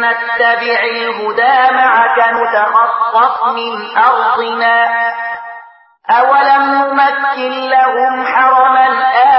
نتبع 0.05 0.73
الهدى 0.95 1.59
معك 1.81 2.19
نتخطف 2.35 3.37
من 3.57 3.73
ارضنا 3.97 4.85
أولم 6.11 6.63
نمكن 6.63 7.55
لهم 7.71 8.25
حرما 8.25 8.87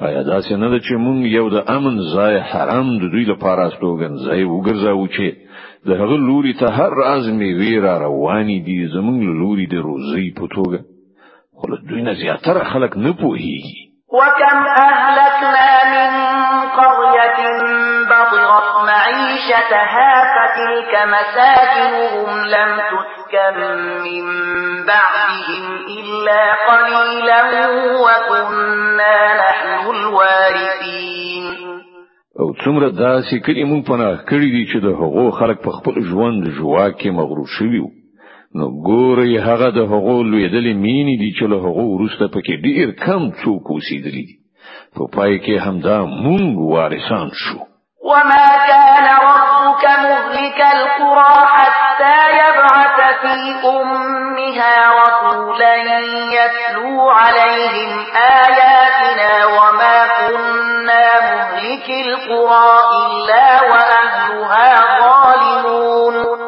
آیا 0.03 0.23
دا 0.23 0.40
څنګه 0.49 0.79
چې 0.87 0.92
موږ 1.05 1.18
یو 1.38 1.49
د 1.49 1.59
امن 1.77 1.94
ځای 2.16 2.37
حرام 2.51 2.87
د 2.99 3.03
دوی 3.12 3.25
لپاره 3.33 3.62
استوګن 3.68 4.12
ځای 4.27 4.42
وګرځاو 4.44 5.07
چې 5.14 5.25
د 5.87 5.91
هغه 5.91 6.17
لوري 6.17 6.53
ته 6.61 6.67
هر 6.79 6.91
راز 7.03 7.25
می 7.38 7.51
ویرا 7.61 7.99
روانې 8.07 8.59
دي 8.67 8.79
زمونږ 8.95 9.21
لوري 9.41 9.67
د 9.75 9.75
روزي 9.88 10.27
په 10.38 10.45
توګه 10.57 10.79
خو 11.59 11.67
له 11.73 11.79
دوی 11.88 12.03
نه 12.03 12.12
زیاتره 12.23 12.62
خلک 12.73 12.93
نه 13.05 13.12
پوهیږي 13.21 13.77
وكم 14.19 14.57
أهلكنا 14.87 15.71
من 15.95 16.11
قرية 16.79 17.41
بطرت 18.11 18.67
معيشتها 18.91 20.11
فتلك 20.35 20.93
مساكنهم 21.14 22.29
لم 22.55 22.71
تسكن 22.91 23.57
من 24.07 24.27
بعدهم 24.87 25.67
إلا 26.01 26.43
قليلا 26.71 27.43
وكنا 28.05 29.41
نحن 29.41 29.91
الوارثين 29.97 31.17
او 32.42 32.48
څومره 32.62 32.88
داسې 33.07 33.35
کلمو 33.46 33.79
پناه 33.90 34.18
کړی 34.31 34.48
دي 34.57 34.64
چې 34.72 34.79
د 34.85 34.88
هغو 35.01 35.31
خلک 35.38 35.59
په 35.62 35.70
خپل 35.79 35.94
ژوند 36.11 36.42
جوا 36.59 36.85
کې 36.98 37.09
مغرور 37.18 37.48
شوي 37.59 37.81
نو 38.59 38.66
ګوري 38.88 39.33
هغه 39.48 39.68
د 39.79 39.81
هغو 39.92 40.14
لویدلې 40.31 40.74
مینې 40.85 41.14
دي 41.22 41.31
چې 41.38 41.44
له 41.53 41.57
هغو 41.66 41.85
وروسته 41.94 42.24
پکې 42.37 42.55
ډیر 42.66 42.88
کم 43.07 43.22
څوک 43.42 43.64
اوسېدلی 43.74 44.24
دي 44.29 44.37
په 44.96 45.03
پای 45.16 45.35
کې 45.44 45.62
همدا 45.66 45.98
مونږ 46.24 46.55
وارثان 46.74 47.29
شو 47.42 47.59
وما 48.11 48.48
كان 48.68 48.87
ربك 48.87 49.85
مهلك 50.03 50.59
القرى 50.77 51.38
حتى 51.57 52.18
يبعث 52.40 52.98
في 53.22 53.37
أمها 53.77 54.74
رسولا 55.03 55.98
يتلو 56.37 57.11
عليهم 57.11 57.92
آياتنا 58.42 59.33
وما 59.57 59.96
كنا 60.18 60.78
مهلك 61.24 61.88
القرى 61.90 62.76
إلا 62.98 63.46
وأهلها 63.70 64.68
ظالمون 65.24 66.38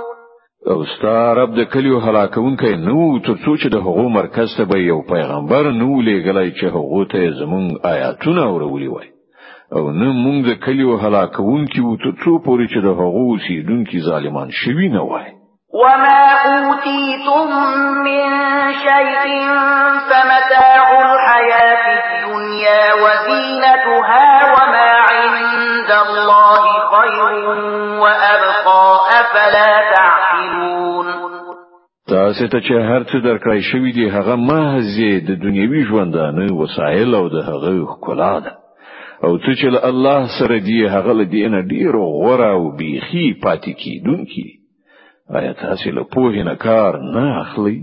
او 0.70 0.84
ستا 0.84 1.32
رب 1.34 1.50
د 1.56 1.64
کلیو 1.72 1.98
هلاکونکې 2.06 2.80
نو 2.88 3.00
تر 3.26 3.36
څو 3.44 3.52
چې 3.62 3.68
د 3.74 3.78
هغو 3.86 4.04
مرکز 4.18 4.56
ته 4.58 4.64
به 4.72 4.76
یو 4.88 4.98
پیغمبر 5.12 5.62
نو 5.80 5.88
لېږلی 6.08 6.50
چې 6.58 6.64
هغو 6.74 7.04
ته 7.12 7.30
زمونږ 7.40 7.88
آیاتونه 7.94 8.42
اورولي 8.52 8.88
وای 8.90 9.08
او 9.76 9.82
نه 10.00 10.08
مونږ 10.24 10.40
د 10.50 10.52
کلیو 10.64 10.96
هلاکونکې 11.04 11.80
وو 11.84 11.96
تر 12.04 12.10
څو 12.22 12.32
پورې 12.46 12.66
چې 12.72 12.78
د 12.84 12.86
هغو 13.00 13.24
اوسېدونکي 13.28 13.98
ظالمان 14.10 14.48
شوي 14.62 14.88
نه 14.96 15.02
وای 15.08 15.28
وما 15.74 16.22
أوتيتم 16.46 17.46
من 18.04 18.24
شيء 18.74 19.26
فمتاع 20.10 20.86
الحياة 21.02 21.84
الدنيا 22.02 22.84
وزينتها 22.94 24.26
وما 24.54 24.90
عند 25.10 25.90
الله 26.06 26.64
خير 26.94 27.50
وأبقى 28.00 28.98
أفلا 29.20 29.80
تعقلون 29.94 31.06
تاسو 32.08 32.46
ته 32.46 32.60
چې 32.60 32.72
هر 32.72 33.02
څه 33.04 33.16
درکړی 33.24 33.60
شوی 33.72 33.92
دی 33.92 34.08
هغه 34.10 34.36
محض 34.36 34.96
د 35.28 35.38
دنیوي 35.44 35.84
ژوندانه 35.84 36.52
وسایل 36.56 37.14
او 37.14 37.28
د 37.28 37.34
هغه 37.50 37.70
ښکلا 37.92 38.38
ده 38.44 38.52
او 39.24 39.38
څه 39.38 39.58
چې 39.58 39.84
الله 39.88 40.26
سره 40.40 40.58
دی 40.58 40.86
هغه 40.86 41.12
لدی 41.12 41.48
نه 41.48 41.60
ډیر 41.62 41.92
غوړه 41.96 42.46
او 42.56 42.70
بیخي 42.76 43.26
پاتې 43.44 43.70
کیدونکي 43.84 44.42
کی. 44.42 44.59
آیا 45.36 45.46
آية 45.48 45.72
هسي 45.72 45.90
لبوه 45.90 46.32
نكار 46.32 46.96
ناخلي 46.96 47.80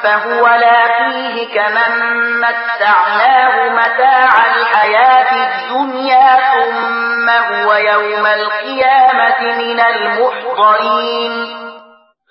فهو 0.03 0.47
لاقيه 0.47 1.47
كمن 1.55 1.93
متعناه 2.39 3.69
متاع 3.75 4.29
الحياة 4.47 5.51
الدنيا 5.51 6.37
ثم 6.53 7.29
هو 7.29 7.71
يوم 7.91 8.25
القيامة 8.25 9.57
من 9.61 9.79
المحضرين 9.93 11.31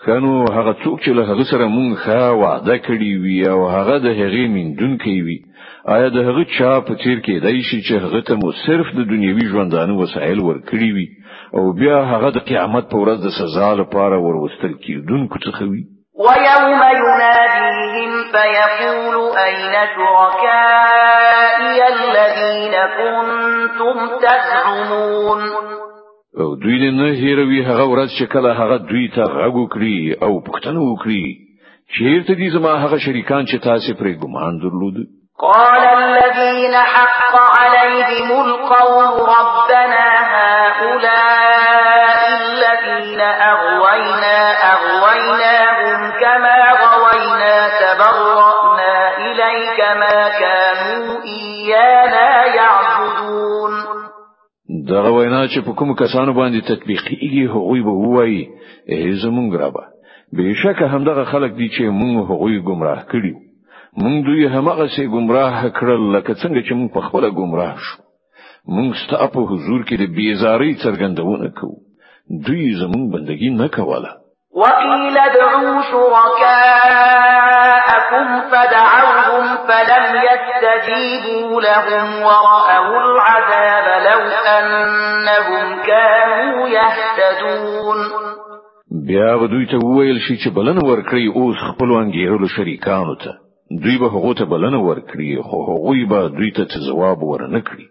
كانوا 0.06 0.44
هغه 0.50 0.72
څوک 0.84 1.00
چې 1.04 1.08
له 1.08 1.22
هغه 1.30 1.42
سره 1.52 1.66
مونږه 1.66 2.30
وعده 2.32 2.76
کړی 2.78 3.10
وي 3.22 3.50
او 3.50 3.68
هغه 3.68 3.98
د 3.98 4.04
هغې 4.06 4.48
من 4.48 4.74
دن 4.74 4.98
کوي 4.98 5.49
آیا 5.84 6.08
د 6.16 6.18
هغه 6.28 6.44
چا 6.56 6.72
په 6.88 6.94
تیر 7.02 7.18
کې 7.24 7.42
دای 7.44 7.62
شي 7.68 7.78
چې 7.80 7.94
هغه 8.04 8.20
ته 8.28 8.34
مو 8.40 8.50
صرف 8.64 8.86
د 8.96 9.06
دنیوي 9.12 9.46
ژوندانه 9.52 9.94
وسایل 10.00 10.40
ورکړي 10.40 10.90
وي 10.96 11.06
او 11.60 11.72
بیا 11.80 11.98
هغه 12.12 12.30
د 12.30 12.38
قیامت 12.48 12.84
په 12.90 12.96
ورځ 13.02 13.18
د 13.24 13.30
سزا 13.40 13.70
لپاره 13.82 14.16
ورستل 14.26 14.72
کیدونکو 14.84 15.38
څخه 15.46 15.62
وي 15.72 15.80
ويوم 16.24 16.82
يناديهم 17.06 18.12
فيقول 18.32 19.16
أين 19.36 19.74
شركائي 19.96 21.80
الذين 21.92 22.76
كنتم 22.98 23.96
تزعمون 24.24 25.40
او 26.40 26.48
دوی 26.64 26.90
نه 26.90 27.08
هیروي 27.22 27.64
هغه 27.70 27.84
ورځ 27.92 28.10
چې 28.18 28.26
کله 28.34 28.50
هغه 28.62 28.76
دوی 28.76 29.08
ته 29.14 29.22
غږ 29.36 29.54
وکړي 29.56 30.22
او 30.24 30.42
پوښتنه 30.46 30.80
وکړي 30.90 31.24
چیرته 31.96 32.34
دي 32.34 32.50
زما 32.50 32.74
هغه 32.84 32.98
شریکان 33.06 33.44
چې 33.46 33.62
تاسو 33.68 33.94
پرې 34.00 34.12
ګمان 34.22 34.60
درلودئ 34.66 35.06
قال 35.40 35.82
الذين 35.84 36.74
حق 36.74 37.34
عليهم 37.60 38.30
القول 38.46 39.06
ربنا 39.38 40.06
هؤلاء 40.32 42.20
الذين 42.40 43.20
أغوينا 43.20 44.38
أغويناهم 44.74 45.98
كما 46.20 46.56
غوينا 46.84 47.68
تبرأنا 47.80 48.92
إليك 49.18 49.80
ما 50.00 50.28
كانوا 50.42 51.22
إيانا 51.24 52.44
يعبدون 52.54 53.70
دا 54.88 55.00
غوینا 55.00 55.46
چې 55.48 55.60
په 55.64 55.74
کوم 55.74 55.94
کسانو 55.94 56.32
باندې 56.32 56.64
تطبیقیږي 56.68 57.48
هغوی 57.52 57.82
به 57.82 57.90
وایي 57.90 58.48
هیڅ 58.88 59.24
مونږ 59.24 59.56
را 59.56 59.68
به 59.70 59.84
بهشکه 60.32 60.86
همدغه 60.86 61.24
خلک 61.24 61.52
دي 61.54 61.68
چې 61.68 61.82
مونږ 61.82 62.16
هغوی 62.30 62.60
گمراه 62.62 63.00
کړیو 63.10 63.49
مونږ 63.98 64.16
دوی 64.26 64.42
همغه 64.54 64.86
سي 64.96 65.02
گمراه 65.14 65.56
کړل 65.78 66.02
لکه 66.16 66.30
څنګه 66.42 66.60
چې 66.66 66.72
مونږ 66.78 66.88
په 66.94 67.00
خپل 67.06 67.24
گمراه 67.38 67.76
شو 67.86 67.98
مونږ 68.74 68.90
ستاسو 69.02 69.26
په 69.34 69.40
حضور 69.50 69.80
کې 69.88 69.94
د 69.98 70.04
بیزاری 70.16 70.72
څرګندونه 70.84 71.46
کوو 71.58 71.76
دوی 72.46 72.64
زمون 72.80 73.02
بندگی 73.12 73.50
نه 73.60 73.68
کوله 73.76 74.10
وقيل 74.62 75.16
ادعوا 75.28 75.74
شركاءكم 75.90 78.26
فدعوهم 78.50 79.42
فلم 79.66 80.06
يستجيبوا 80.30 81.56
لهم 81.68 82.06
ورأوا 82.26 82.98
العذاب 83.10 83.86
لو 84.08 84.20
أنهم 84.58 85.64
كانوا 85.90 86.52
يهتدون 86.78 87.98
بیا 89.06 89.30
به 89.36 89.46
دوی 89.46 89.66
ته 89.66 89.76
وویل 89.86 90.18
شي 90.26 90.34
چې 90.42 90.48
بلنه 90.56 90.80
ورکړي 90.90 91.24
اوس 91.36 91.56
خپل 91.70 91.88
وانګیرلو 91.94 92.46
شریکانو 92.56 93.14
ته 93.14 93.32
دوی 93.82 93.98
به 93.98 94.06
هغه 94.08 94.34
ته 94.34 94.44
بلنه 94.44 94.78
ورکړي 94.88 95.30
خو 95.46 95.58
هغه 95.70 96.06
به 96.10 96.28
دوی 96.36 96.50
ته 96.56 96.66
جواب 96.88 97.22
ورنکړي 97.22 97.86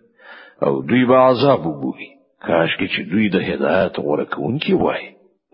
او 0.65 0.73
دوی 0.89 1.05
به 1.05 1.17
عذاب 1.30 1.59
وګوري 1.63 2.09
کاش 2.47 2.69
کې 2.80 2.88
چې 2.93 3.01
دوی 3.11 3.25
د 3.30 3.36
هدایت 3.36 3.95
ورکوونکي 3.99 4.73
وای 4.73 5.03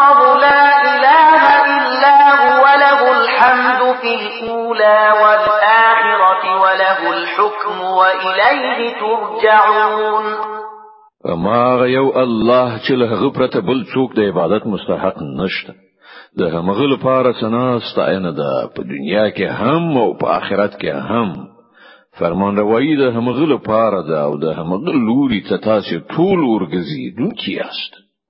في 4.02 4.26
الأولى 4.44 5.10
والآخرة 5.22 6.60
وله 6.62 7.00
الحكم 7.16 7.80
وإليه 7.80 8.94
ترجعون 9.00 10.24
اما 11.32 11.86
یو 11.86 12.10
الله 12.22 12.78
چې 12.78 12.92
له 12.92 13.14
غبرته 13.22 13.60
بل 13.60 13.82
څوک 13.94 14.14
د 14.16 14.20
عبادت 14.20 14.66
مستحق 14.66 15.16
نشته 15.42 15.74
د 16.38 16.42
همغه 16.54 16.86
لپاره 16.94 17.32
سنا 17.40 17.78
ستاینه 17.92 18.30
ده 18.32 18.52
په 18.76 18.82
دنیا 18.82 19.30
کې 19.30 19.46
هم 19.60 19.98
او 19.98 20.14
په 20.20 20.26
آخرت 20.28 20.72
کې 20.82 20.90
هم 21.10 21.32
فرمان 22.18 22.56
روایی 22.58 22.96
د 22.96 23.02
همغه 23.16 23.46
لپاره 23.54 24.02
ده 24.02 24.18
او 24.22 24.36
د 24.36 24.44
همغه 24.58 24.92
لوري 25.06 25.40
ته 25.48 25.56
تاسو 25.56 25.96
ټول 26.12 26.40
ورګزي 26.54 27.04
دوی 27.18 27.34
کیاست 27.46 28.05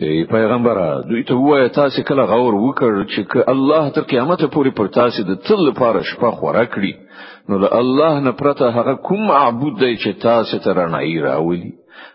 ای 0.00 0.24
پیغمبره 0.24 1.02
دوی 1.08 1.24
ته 1.24 1.34
وایي 1.34 1.68
تاسو 1.68 2.02
کله 2.02 2.26
غور 2.26 2.54
وکړ 2.54 2.92
چې 3.14 3.20
الله 3.48 3.88
تر 3.94 4.00
قیامت 4.02 4.40
پورې 4.52 4.70
پر 4.76 4.86
تاسو 4.88 5.22
د 5.24 5.34
تل 5.46 5.60
لپاره 5.68 6.02
شپه 6.02 6.30
خورا 6.30 6.64
کړی 6.66 6.92
نو 7.48 7.58
له 7.58 7.68
الله 7.80 8.20
نه 8.20 8.32
پرته 8.32 8.64
هغه 8.76 8.94
کوم 8.94 9.26
معبود 9.26 9.78
دی 9.78 9.96
چې 9.96 10.22
تاسو 10.22 10.58
ته 10.58 10.70
رڼایي 10.72 11.22
راولي 11.22 11.72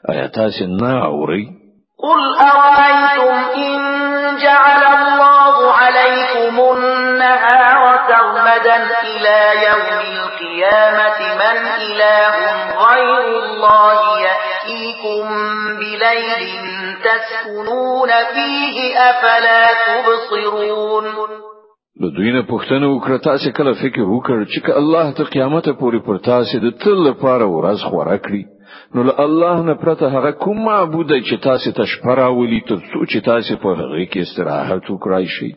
آیا 0.09 0.27
تاسو 0.27 0.65
نه 0.65 1.05
اورئ 1.05 1.43
قل 2.03 2.21
أرأيتم 2.39 3.33
إن 3.57 3.77
جعل 4.43 4.81
الله 4.99 5.71
عليكم 5.71 6.59
النهار 6.59 7.83
سرمدا 8.09 8.77
إلى 9.11 9.39
يوم 9.67 9.99
القيامة 10.11 11.19
من 11.41 11.57
إله 11.81 12.35
غير 12.77 13.19
الله 13.19 14.19
يأتيكم 14.19 15.29
بليل 15.79 16.58
تسكنون 17.07 18.09
فيه 18.33 18.97
افلا 19.09 19.61
تبصرون 19.87 21.05
د 22.01 22.05
دوی 22.17 22.31
نه 22.33 22.41
پوښتنه 22.49 22.85
وکړه 22.89 23.17
تاسو 23.27 23.49
کله 23.57 23.73
فکر 23.81 24.01
وکړ 24.13 24.37
چې 24.51 24.77
الله 24.81 25.11
تر 25.17 25.27
قیامت 25.35 25.65
پورې 25.79 25.99
پر 26.09 26.17
تاسو 26.29 26.59
د 26.65 26.77
تل 26.83 26.97
لپاره 27.09 27.47
ورځ 27.55 27.83
خورا 27.89 28.17
کړی 28.25 28.43
نو 28.95 29.03
له 29.09 29.15
الله 29.25 29.57
نه 29.69 29.73
پرته 29.83 30.09
هغه 30.15 30.31
کوم 30.43 30.61
معبود 30.69 31.11
چې 31.27 31.43
تاسو 31.47 31.71
ته 31.79 31.85
شپره 31.93 32.27
ولي 32.39 32.61
تر 32.69 32.77
څو 32.91 33.05
چې 33.11 33.25
تاسو 33.31 33.57
په 33.65 33.75
هغه 33.81 34.05
کې 34.11 34.19
استراحت 34.27 34.91
وکړای 34.91 35.35
شئ 35.37 35.51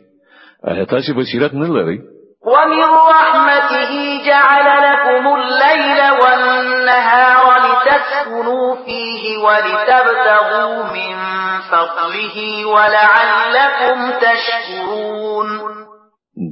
اته 0.71 0.91
تاسو 0.95 1.13
بصیرت 1.21 1.53
نه 1.63 1.69
لرئ 1.77 1.97
ومن 2.45 2.79
رحمته 3.15 3.91
جعل 4.25 4.67
لكم 4.87 5.27
الليل 5.35 5.99
والنهار 6.21 7.45
لتسكنوا 7.65 8.75
فيه 8.85 9.37
ولتبتغوا 9.45 10.83
من 10.83 11.15
فضله 11.71 12.65
ولعلكم 12.67 14.09
تشكرون 14.27 15.47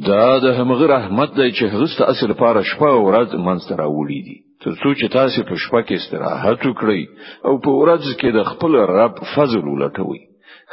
دا 0.07 0.39
د 0.39 0.45
همغه 0.59 0.85
رحمت 0.95 1.29
دی 1.39 1.51
چې 1.51 1.63
هغه 1.73 1.85
ست 1.85 2.01
اصل 2.01 2.33
پاره 2.33 2.63
شپه 2.71 2.87
او 2.89 3.01
ورځ 3.11 3.35
منځ 3.47 3.61
راوړي 3.79 4.19
دي 4.27 4.37
تر 4.63 4.71
څو 4.81 4.89
چې 4.99 5.05
تاسو 5.17 5.43
په 5.43 5.55
شپه 5.55 5.81
کې 5.87 5.93
استراحت 5.99 6.61
وکړئ 6.65 7.01
او 7.45 7.53
په 7.63 7.69
ورځ 7.81 8.03
کې 8.19 8.29
د 8.37 8.43
خپل 8.51 8.71
رب 8.75 9.15
فضل 9.35 9.63
ولټوي 9.71 10.21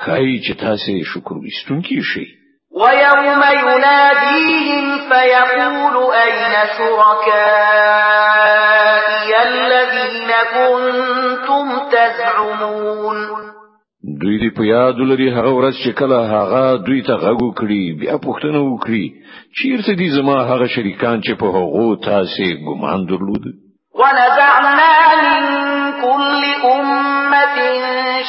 خای 0.04 0.40
چې 0.46 0.52
تاسو 0.62 1.02
شکر 1.14 1.34
وستونکي 1.46 2.02
شئ 2.12 2.28
ويوم 2.74 3.42
يناديهم 3.52 4.98
فيقول 5.08 6.12
أين 6.14 6.54
شركائي 6.78 9.30
الذين 9.42 10.30
كنتم 10.54 11.66
تزعمون 11.92 13.18
دوی 14.22 14.36
دې 14.40 14.50
په 14.58 14.62
یاد 14.64 14.98
لري 15.10 15.28
هغه 15.34 15.50
ورځ 15.50 15.74
چې 15.84 15.90
کله 15.98 16.18
هغه 16.36 16.64
دوی 16.86 17.00
ته 17.02 17.14
غږ 17.14 17.38
وکړي 17.42 17.96
بیا 18.00 18.16
پوښتنه 18.26 18.60
وکړي 18.70 19.04
چیرته 19.56 19.92
دي 20.00 20.08
زما 20.10 20.36
هغه 20.50 20.66
شریکان 20.66 21.16
چې 21.20 21.32
په 21.40 21.46
هغه 21.56 21.96
تاسو 22.04 22.44
ګمان 22.68 23.06
درلود 23.10 23.44
ونزعنا 23.94 25.04
من 25.22 25.42
كل 26.02 26.42
أمة 26.76 27.58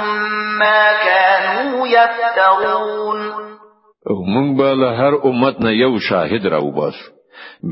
ما 0.59 0.89
كانوا 1.05 1.87
يفترون 1.89 3.31
مونږ 4.35 4.57
به 4.59 4.73
له 4.75 4.91
هر 5.09 5.15
امت 5.25 5.61
نه 5.61 5.71
یو 5.73 5.99
شاهد 5.99 6.47
راو 6.47 6.71
باسو 6.71 7.11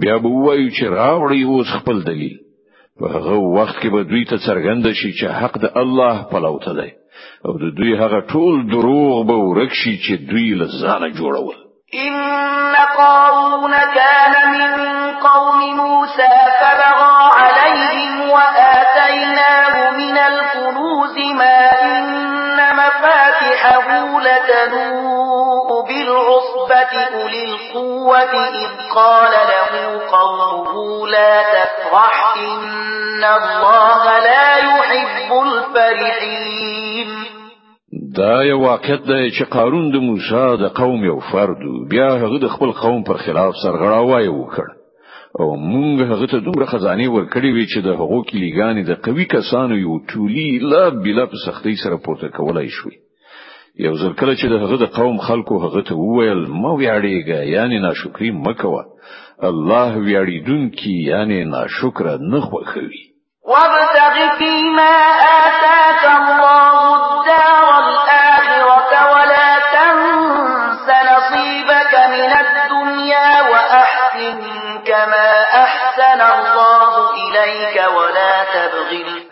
بیا 0.01 0.17
به 0.19 0.29
وایو 0.29 0.69
چې 0.71 0.83
راوړی 0.85 1.45
اوس 1.47 1.67
خپل 1.81 2.05
دلیل 2.05 2.37
په 3.01 3.07
هغه 3.07 3.33
وخت 3.35 3.77
کې 3.81 3.87
به 3.87 4.03
دوی 4.03 4.25
ته 4.25 4.37
څرګند 4.37 4.87
شي 4.93 5.13
چې 5.21 5.27
حق 5.41 5.59
د 5.59 5.73
الله 5.77 6.25
پلوته 6.33 6.73
دی 6.75 6.93
او 7.47 7.53
د 7.63 7.75
دوی 7.77 7.99
هغه 7.99 8.21
ټول 8.33 8.71
دروغ 8.73 9.27
به 9.27 9.35
ورک 9.35 9.73
شي 9.73 9.99
چې 10.05 10.31
دوی 10.31 10.55
له 10.55 10.67
ځانه 10.83 11.09
جوړول 11.19 11.57
ان 11.95 12.75
قارون 12.97 13.75
كان 13.95 14.35
من 14.55 14.75
قوم 15.27 15.77
موسى 15.77 16.31
فبغى 16.61 17.11
عليهم 17.43 18.31
وآ 18.31 18.78
وآتيناه 18.99 19.91
من 19.91 20.19
الكنوز 20.19 21.17
ما 21.39 21.59
إن 21.83 22.57
مفاتحه 22.57 24.19
لتنوء 24.21 25.87
بالعصبة 25.89 27.01
أولي 27.13 27.45
القوة 27.45 28.19
إذ 28.19 28.69
قال 28.95 29.31
له 29.33 30.01
قومه 30.13 31.07
لا 31.07 31.43
تفرح 31.43 32.35
إن 32.37 33.25
الله 33.25 34.19
لا 34.19 34.57
يحب 34.57 35.33
الفرحين 35.47 37.09
دا 38.17 38.43
یو 38.43 38.61
واقعیت 38.63 39.03
دی 39.07 39.31
چې 39.31 39.45
قارون 39.53 39.91
د 39.93 39.97
موسی 40.09 40.57
د 40.63 40.69
قوم 40.81 41.05
یو 41.05 41.21
فرد 41.33 41.61
بیا 41.91 42.09
هغه 42.15 42.39
د 42.45 42.49
خپل 42.55 42.73
قوم 42.81 43.03
پر 43.03 43.17
خلاف 43.27 43.55
سرغړاوی 43.65 44.29
وکړ 44.29 44.78
او 45.43 45.57
مونږ 45.57 45.97
هغه 46.13 46.27
ته 46.31 46.39
دومره 46.47 46.67
خزانه 46.73 47.05
ورکړې 47.15 47.51
وي 47.57 47.67
چې 47.73 47.79
د 47.83 47.89
هغو 48.01 48.19
کلیګانې 48.31 48.83
د 48.89 48.93
قوي 49.07 49.25
کسانو 49.35 49.75
یو 49.85 49.95
ټولي 50.11 50.49
لا 50.73 50.85
بلا 51.05 51.25
په 51.33 51.37
سختۍ 51.47 51.75
سره 51.83 51.97
پورته 52.07 52.29
کولای 52.39 52.69
شوي 52.79 52.97
یو 53.87 53.95
ځل 54.03 54.13
کله 54.21 54.35
چې 54.35 54.47
هغه 54.65 54.77
د 54.83 54.87
قوم 54.99 55.19
خلکو 55.29 55.59
هغه 55.65 55.83
ته 55.91 55.95
وویل 56.03 56.43
ما 56.63 56.73
ویاړېږه 56.79 57.39
یعنی 57.55 57.79
ناشکری 57.87 58.31
مکوه 58.47 58.83
الله 59.51 59.91
ویاړېدونکي 60.05 60.95
یعنی 61.11 61.39
ناشکر 61.55 62.07
نه 62.33 62.41
خوښوي 62.41 63.03
وابتغ 63.53 64.19
فيما 64.39 64.93
آتاك 65.35 66.05
الله 66.23 66.68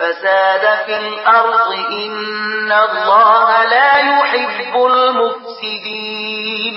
الفساد 0.06 0.62
في 0.86 0.94
الأرض 1.06 1.70
إن 2.04 2.70
الله 2.72 3.48
لا 3.74 3.92
يحب 4.08 4.74
المفسدين 4.74 6.76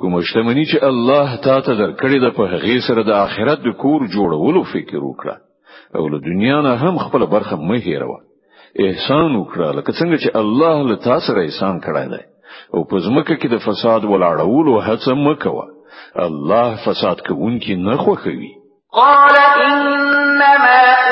کوم 0.00 0.14
شتمنی 0.20 0.64
چې 0.64 0.84
الله 0.90 1.36
تا 1.44 1.60
ته 1.60 1.74
درکړې 1.80 2.20
ده 2.24 2.30
په 2.38 2.42
هغه 2.52 2.76
سره 2.86 3.02
د 3.02 3.10
آخرت 3.16 3.58
د 3.64 3.66
کور 3.82 4.00
جوړولو 4.14 4.60
فکر 4.74 5.00
وکړه 5.04 5.36
او 5.96 6.02
له 6.14 6.18
دنیا 6.28 6.58
نه 6.68 6.72
هم 6.82 6.98
خپل 7.02 7.26
برخه 7.26 7.56
مه 7.56 7.78
هیروه 7.86 8.20
احسان 8.86 9.42
وکړه 9.42 9.68
لکه 9.76 9.92
څنګه 9.92 10.18
چې 10.22 10.36
الله 10.42 10.82
له 10.90 10.96
تاسو 11.06 11.26
سره 11.32 11.44
احسان 11.46 11.80
کړای 11.86 12.06
دی 12.14 12.22
او 12.74 12.80
په 12.90 12.96
ځمکه 13.08 13.34
کې 13.36 13.46
د 13.50 13.56
فساد 13.66 14.02
ولاړولو 14.04 14.82
هڅه 14.88 15.12
مکوه 15.28 15.66
الله 16.26 16.68
فساد 16.88 17.16
کوونکی 17.28 17.74
نه 17.84 17.96
خوښوي 18.04 18.52
قال 18.92 19.36
انما 19.70 20.82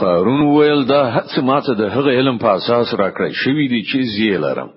قارون 0.00 0.42
ویل 0.42 0.84
دا 0.88 1.02
هڅه 1.16 1.38
ماته 1.48 1.72
د 1.80 1.82
هغه 1.96 2.10
علم 2.18 2.36
په 2.44 2.48
اساس 2.58 2.88
راکړی 3.00 3.32
شوی 3.42 3.66
دی 3.72 3.80
چې 3.88 3.98
زی 4.12 4.28
لرم 4.44 4.70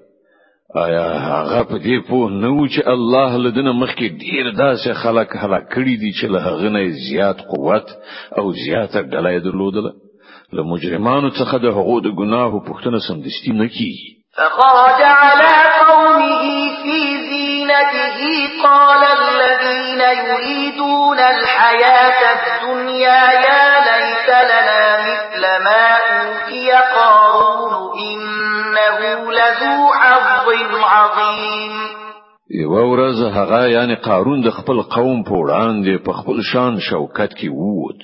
آیا 0.85 1.05
هغه 1.27 1.61
په 1.71 1.77
دې 1.85 1.97
پوه 2.09 2.29
نه 2.43 2.51
و 2.53 2.67
چې 2.73 2.81
الله 2.95 3.31
لدنه 3.45 3.73
مخکې 3.81 4.15
ډیر 4.23 4.45
داسې 4.63 4.89
خلک 5.03 5.29
هلاک 5.43 5.65
کړي 5.75 5.95
دي 6.03 6.11
چې 6.17 6.25
له 6.33 6.39
هغه 6.47 6.69
نه 6.75 6.81
زیات 7.09 7.37
قوت 7.53 7.87
او 8.37 8.45
زیاته 8.63 9.03
ډلې 9.13 9.39
درلودله 9.47 9.91
له 10.57 10.61
مجرمانو 10.73 11.29
څخه 11.39 11.55
د 11.65 11.67
هغو 11.77 11.99
د 11.99 12.09
ګناهو 12.21 12.63
پوښتنه 12.67 12.97
سمدستي 13.07 13.53
نه 13.61 13.67
کیږي 13.77 14.09
فخرج 14.37 14.99
على 15.21 15.55
قومه 15.81 16.43
في 16.83 16.99
زينته 17.29 18.25
قال 18.63 19.03
الذين 19.19 20.01
يريدون 20.29 21.19
الحياة 21.19 22.19
الدنيا 22.33 23.25
يا 23.47 23.82
ليس 24.23 24.29
لنا 24.31 24.83
مثل 25.03 25.41
ما 25.63 25.85
أوتي 26.21 26.69
قارون 26.95 27.73
إنه 27.99 29.01
لذو 29.19 29.77
حظ 30.03 30.47
عظيم 30.83 31.73
یو 32.51 32.69
ورځ 32.91 33.17
هغه 33.37 33.67
یعنی 33.67 33.95
قارون 33.95 34.41
د 34.41 34.49
خپل 34.57 34.81
قوم 34.81 35.23
په 35.27 35.31
وړاندې 35.43 35.93
په 36.05 36.11
خپل 36.19 36.37
شان 36.51 36.79
شوکت 36.89 37.31
کې 37.39 37.49
ووت 37.59 37.99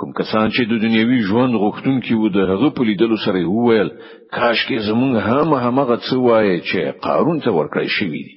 کوم 0.00 0.12
کسان 0.18 0.50
چې 0.56 0.62
د 0.70 0.82
دنیوي 0.84 1.18
ژوند 1.28 1.54
غوښتونکي 1.62 2.12
وو 2.20 2.28
د 2.28 2.38
هغه 2.52 2.68
په 2.76 2.82
لیدلو 2.88 3.16
سره 3.26 3.44
وویل 3.50 3.88
کاش 4.32 4.66
کې 4.68 4.84
زمونږ 4.88 5.14
هم 5.28 5.78
هغه 5.80 5.96
څه 5.96 6.16
وایي 6.28 6.60
چې 6.60 6.98
قارون 7.08 7.40
ته 7.40 7.50
ورکړی 7.58 7.88
شوی 7.98 8.22
دی 8.26 8.36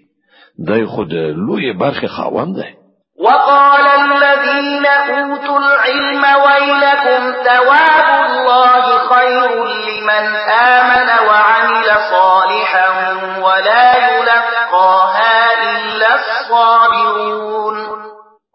دای 0.67 0.85
خو 0.85 1.03
د 1.05 1.15
لوی 1.47 1.73
برخه 1.73 2.07
خاوند 2.07 2.55
دی 2.55 2.69
وقال 3.21 3.87
الذين 3.87 4.85
أوتوا 5.15 5.57
العلم 5.63 6.23
ويلكم 6.45 7.23
ثواب 7.45 7.99
الله 8.25 8.83
خير 9.13 9.47
لمن 9.65 10.35
آمن 10.49 11.27
وعمل 11.27 11.87
صالحا 12.13 12.89
ولا 13.45 13.85
يلقاها 14.07 15.35
إلا 15.67 16.09
الصابرون 16.21 17.75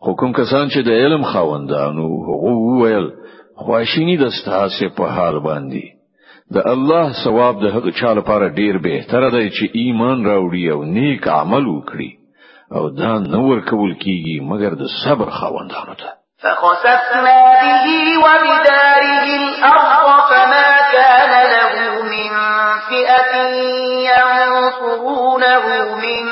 حکم 0.07 0.33
کسان 0.33 0.69
چې 0.69 0.81
د 0.89 0.91
علم 1.05 1.23
خاوندانو 1.35 2.09
هغه 2.27 2.83
ویل 2.83 3.09
خواشینی 3.65 4.17
د 4.27 4.37
ستاسو 4.41 4.89
په 5.01 5.07
حال 5.15 5.41
باندې 5.49 6.55
د 6.55 6.67
الله 6.75 7.13
ثواب 7.25 7.63
د 7.65 7.77
هغه 7.79 7.91
چا 8.03 8.13
لپاره 8.21 8.49
ډیر 8.61 8.79
به 8.85 9.05
تر 9.11 9.31
دې 9.31 9.49
چې 9.59 9.75
ایمان 9.81 10.27
راوړي 10.27 10.71
او 10.75 10.83
نیک 10.99 11.29
عمل 11.39 11.67
وکړي 11.69 12.16
او 12.73 12.89
دا 12.91 13.19
نور 13.19 13.61
کول 13.71 13.95
کیږي 13.95 14.41
مگر 14.51 14.73
د 14.79 14.83
صبر 15.05 15.29
خاوندانو 15.39 15.95
ته 16.01 16.09
فخسفنا 16.43 17.41
به 17.65 17.85
وبداره 18.25 19.31
الارض 19.73 20.31
فما 20.33 20.69
كان 20.95 21.31
له 21.55 21.69
من 22.13 22.31
فئه 22.89 23.27
ينصرونه 24.11 25.59
من 26.05 26.23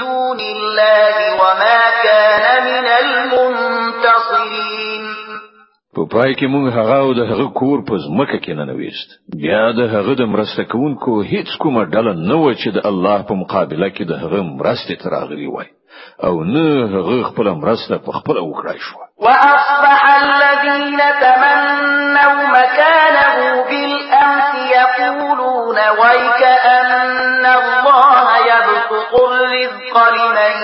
دون 0.00 0.40
الله 0.40 1.16
وما 1.40 1.80
كان 2.04 2.44
من 2.72 2.86
المنتصرين 3.04 5.04
په 5.96 6.02
پای 6.12 6.30
کې 6.34 6.46
مونږ 6.54 6.64
هغه 6.78 6.96
او 7.04 7.10
د 7.14 7.20
هغه 7.32 7.46
کور 7.60 7.78
په 7.88 7.94
ځمکه 8.06 8.38
کې 8.44 8.50
ننويست 8.60 9.08
بیا 9.42 9.62
د 9.72 9.80
هغه 9.96 10.12
د 10.14 10.22
مرسته 10.32 10.62
کوونکو 10.72 11.20
هیڅ 11.32 11.48
کومه 11.62 11.84
ډله 11.84 12.12
نه 12.28 12.36
و 12.42 12.52
چې 12.60 12.68
د 12.76 12.78
الله 12.90 13.18
په 13.28 13.34
مقابله 13.34 13.88
کې 13.90 14.04
د 14.06 14.12
هغه 14.22 14.40
مرسته 14.42 14.94
تراغلی 15.04 15.46
وای 15.46 15.66
او 16.24 16.44
نه 16.44 16.98
هغه 16.98 17.22
خپل 17.32 17.48
مرسته 17.62 17.98
په 17.98 18.12
خپل 18.12 18.34
کړای 18.56 18.78
شو 18.78 18.96
واصبح 19.18 20.00
الذين 20.22 20.98
تمنوا 21.20 22.46
مكانه 22.54 23.34
بالامس 23.68 24.54
يقولون 24.74 25.76
ويك 26.00 26.42
ان 26.64 27.46
الله 27.46 28.26
يبسط 28.52 29.14
الرزق 29.30 29.96
لمن 30.12 30.54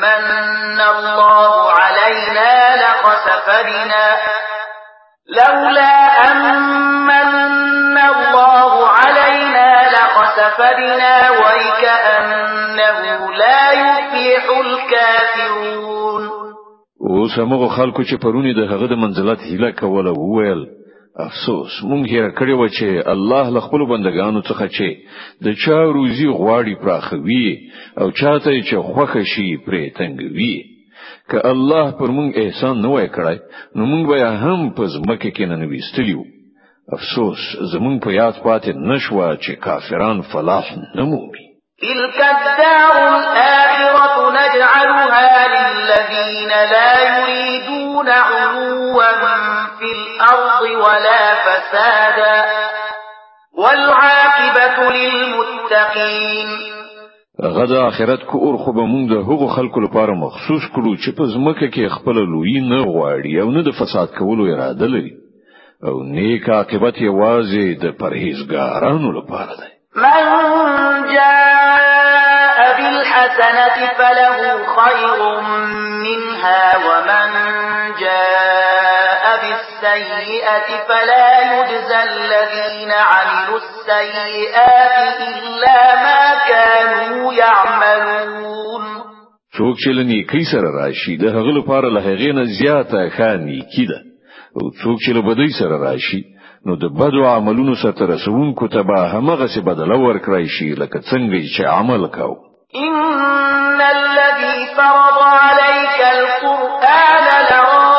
من 0.00 0.80
الله 0.80 1.70
علينا 1.72 2.76
لخسف 2.82 3.46
بنا 3.66 4.16
لولا 5.28 5.92
ان 6.28 6.67
راجعون 15.38 16.28
اوس 17.00 17.38
هغه 17.38 17.68
خلکو 17.76 18.02
چې 18.04 18.16
پرونی 18.24 18.52
د 18.54 18.58
هغه 18.72 18.86
د 18.92 18.96
منزلت 19.04 19.40
هیله 19.50 19.70
کوله 19.80 20.12
وویل 20.12 20.62
افسوس 21.24 21.76
مونږ 21.90 22.08
هیر 22.12 22.28
کړی 22.38 22.54
و 22.62 22.68
چې 22.76 23.08
الله 23.14 23.50
له 23.54 23.60
خپل 23.66 23.84
بندگانو 23.92 24.40
څخه 24.42 24.66
چې 24.76 25.46
د 25.46 25.60
چا 25.64 25.78
روزي 25.98 26.28
غواړي 26.28 26.74
پراخوي 26.82 27.58
او 28.00 28.10
چاته 28.10 28.50
چې 28.62 28.74
خوخه 28.90 29.22
شي 29.34 29.48
پرې 29.66 29.94
تنګوي 29.98 30.54
که 31.30 31.46
الله 31.52 31.90
پر 31.98 32.10
مونږ 32.16 32.36
احسان 32.42 32.80
نه 32.84 32.88
وای 32.92 33.08
کړای 33.16 33.38
نو 33.76 33.86
مونږ 33.92 34.08
به 34.10 34.30
هم 34.44 34.70
په 34.76 34.86
ځمکه 34.94 35.30
کې 35.30 35.44
نه 35.52 35.68
وستلیو 35.74 36.22
افسوس 36.96 37.40
زمونږ 37.72 37.98
په 38.04 38.10
یاد 38.20 38.34
پاتې 38.44 38.70
نشوه 38.90 39.36
چې 39.36 39.52
کافران 39.66 40.20
فلاح 40.32 40.66
نه 40.96 41.02
مومي 41.10 41.44
تلك 41.88 42.20
الدار 42.28 43.02
الاخره 43.08 44.17
نجعلها 44.30 45.48
للذين 45.48 46.48
لا 46.48 47.18
يريدون 47.18 48.08
علوا 48.08 49.02
في 49.78 49.90
الأرض 49.98 50.62
ولا 50.62 51.22
فسادا 51.44 52.44
والعاقبة 53.58 54.96
للمتقين 54.96 56.48
غدا 57.42 57.86
اخرت 57.88 58.22
کو 58.30 58.38
اور 58.38 58.56
خو 58.58 58.72
به 58.72 58.84
مونږ 58.86 59.08
د 59.12 59.26
هغو 59.28 59.46
خلکو 59.56 59.80
لپاره 59.80 60.14
مخصوص 60.22 60.64
کړو 60.72 60.96
چې 60.96 61.10
په 61.18 61.24
ځمکه 61.34 61.66
کې 61.74 61.94
خپل 61.96 62.14
لوی 62.16 62.60
نه 62.60 62.80
غواړي 62.84 63.40
او 63.42 63.50
نه 63.50 63.62
د 63.68 63.76
فساد 63.80 64.08
کولو 64.18 64.48
اراده 64.54 64.86
لري 64.94 65.12
او 65.84 66.02
نیک 66.14 66.48
عاقبت 66.50 66.94
یوازې 66.94 67.82
د 67.82 67.96
پرهیزګارانو 68.00 69.12
لپاره 69.20 69.52
ده 69.60 69.68
من 70.02 71.14
جاء 71.14 71.87
بالحسنة 72.78 73.86
فله 73.98 74.40
خير 74.78 75.20
منها 76.06 76.64
ومن 76.86 77.28
جاء 78.00 79.22
بالسيئة 79.42 80.68
فلا 80.88 81.38
يجزى 81.60 82.00
الذين 82.02 82.90
عملوا 83.12 83.58
السيئات 83.64 85.20
إلا 85.28 85.80
ما 86.04 86.20
كانوا 86.48 87.32
يعملون 87.32 88.58
څوک 89.58 89.74
چې 89.82 89.90
لنی 89.98 90.22
کوي 90.30 90.40
سره 90.52 90.68
راشي 90.80 91.14
د 91.20 91.24
هغه 91.36 91.50
لپاره 91.58 91.88
له 91.94 92.00
هغه 92.00 92.32
نه 92.38 92.44
زیاته 92.58 93.08
خاني 93.16 93.58
کیده 93.74 93.98
او 94.56 94.62
څوک 94.80 94.98
چې 95.04 95.10
له 95.16 95.22
بدوي 95.28 95.50
سره 95.60 95.76
راشي 95.88 96.22
نو 96.66 96.76
د 96.82 96.96
بدو 97.00 97.24
عملونو 97.28 97.74
سره 97.84 98.06
رسوونکو 98.14 98.66
ته 98.74 98.82
به 98.82 99.00
همغه 99.14 99.46
څه 99.46 99.60
بدلو 99.70 99.98
ورکړای 100.08 100.46
شي 100.58 100.74
لکه 100.74 100.98
څنګه 101.00 101.40
چې 101.54 101.62
عمل 101.78 102.06
کاوه 102.10 102.47
إن 102.76 103.80
الذي 103.80 104.66
فرض 104.76 105.18
عليك 105.22 106.00
القرآن 106.18 107.24
لردك 107.50 107.96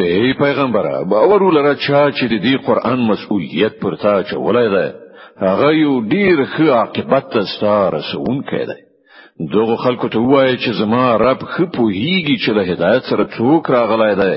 إيه، 0.00 0.34
پیغمبره 0.38 1.02
باور 1.10 1.42
ولره 1.42 1.74
چا 1.74 2.12
چې 2.12 2.26
دې 2.28 2.66
قران 2.66 2.98
مسؤلیت 2.98 3.80
پر 3.82 3.96
تا 4.02 4.22
چولای 4.22 4.68
ده 4.70 5.02
هغه 5.46 5.70
یو 5.84 5.94
ډیر 6.12 6.36
ښه 6.54 6.66
عاقبت 6.78 7.24
ته 7.32 7.40
ستاره 7.56 8.00
سون 8.12 8.36
کړي 8.50 8.80
دغه 9.54 9.76
خلکو 9.84 10.08
ته 10.12 10.18
وایي 10.20 10.56
چې 10.62 10.70
زما 10.80 11.04
رب 11.26 11.40
خ 11.52 11.56
په 11.74 11.82
هیږي 12.00 12.36
چې 12.42 12.50
له 12.56 12.62
هدایت 12.70 13.02
سره 13.10 13.24
څوک 13.36 13.62
راغلی 13.76 14.14
دی 14.22 14.36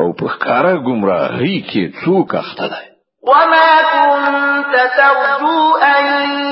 او 0.00 0.06
په 0.18 0.24
ښکارا 0.34 0.74
گمراهی 0.86 1.58
کې 1.70 1.82
څوک 2.02 2.28
اخته 2.42 2.66
دی 2.72 2.84
وما 3.30 3.72
كنت 3.92 4.72
ترجو 4.96 5.76
أن 5.94 6.04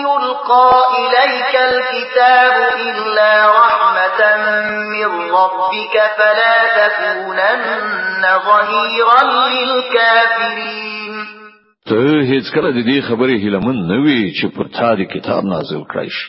يلقى 0.07 0.72
إليك 1.01 1.55
الكتاب 1.70 2.53
إلا 2.86 3.32
رحمة 3.59 4.20
من 4.93 5.32
ربك 5.32 5.95
فلا 6.16 6.57
تكونن 6.76 7.68
ظهيرا 8.47 9.20
للكافرين 9.49 10.98
ته 11.89 12.01
هیڅ 12.32 12.47
کله 12.55 12.70
د 12.74 12.80
دې 12.89 12.99
خبرې 13.09 13.36
هیلمن 13.43 13.76
نه 13.91 13.97
وی 14.05 14.20
چې 14.39 14.47
پر 14.57 14.66
تا 14.78 14.89
د 14.99 15.03
کتاب 15.14 15.43
نازل 15.55 15.82
کړی 15.93 16.11
شي 16.16 16.28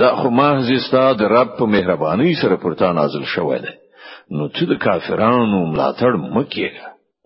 دا 0.00 0.10
خو 0.18 0.28
محض 0.40 0.66
استاد 0.76 1.22
رب 1.34 1.48
په 1.58 1.66
مهرباني 1.74 2.34
سره 2.42 2.56
پر 2.64 2.74
تا 2.80 2.88
نازل 2.98 3.24
شوی 3.34 3.58
دی 3.64 3.74
نو 4.36 4.48
ته 4.54 4.66
د 4.70 4.78
کافرانو 4.86 5.58
ملاتړ 5.72 6.12
مکه 6.36 6.70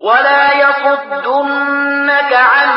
ولا 0.08 0.44
يصدنك 0.62 2.32
عن 2.52 2.68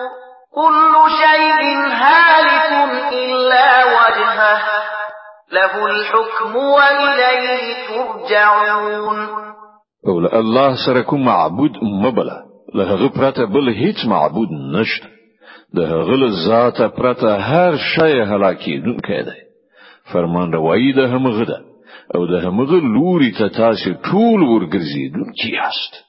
له 5.74 5.90
الحكم 6.00 6.56
وإليه 6.56 7.66
ترجعون 7.88 9.18
او 10.08 10.20
له 10.20 10.38
الله 10.40 10.74
سره 10.86 11.00
کوم 11.02 11.24
معبود 11.24 11.72
مبله 11.82 12.36
له 12.74 12.84
هغه 12.94 13.08
پرته 13.08 13.44
بل 13.46 13.68
هیڅ 13.80 13.98
معبود 14.08 14.48
نشته 14.76 15.06
د 15.76 15.78
هغه 15.92 16.28
ذات 16.46 16.78
پرته 16.98 17.28
هر 17.50 17.72
شی 17.96 18.12
هلاکی 18.30 18.80
دن 18.84 18.96
کېده 19.00 19.34
فرمان 20.12 20.52
روایي 20.52 20.92
ده 20.92 21.08
همغه 21.08 21.44
ده 21.44 21.58
او 22.14 22.26
ده 22.26 22.40
همغه 22.48 22.80
لوري 22.94 23.30
ته 23.38 23.48
تاسو 23.48 23.90
ټول 24.08 24.40
ورګرځي 24.52 25.04
دن 25.14 25.32
کیاست 25.32 26.03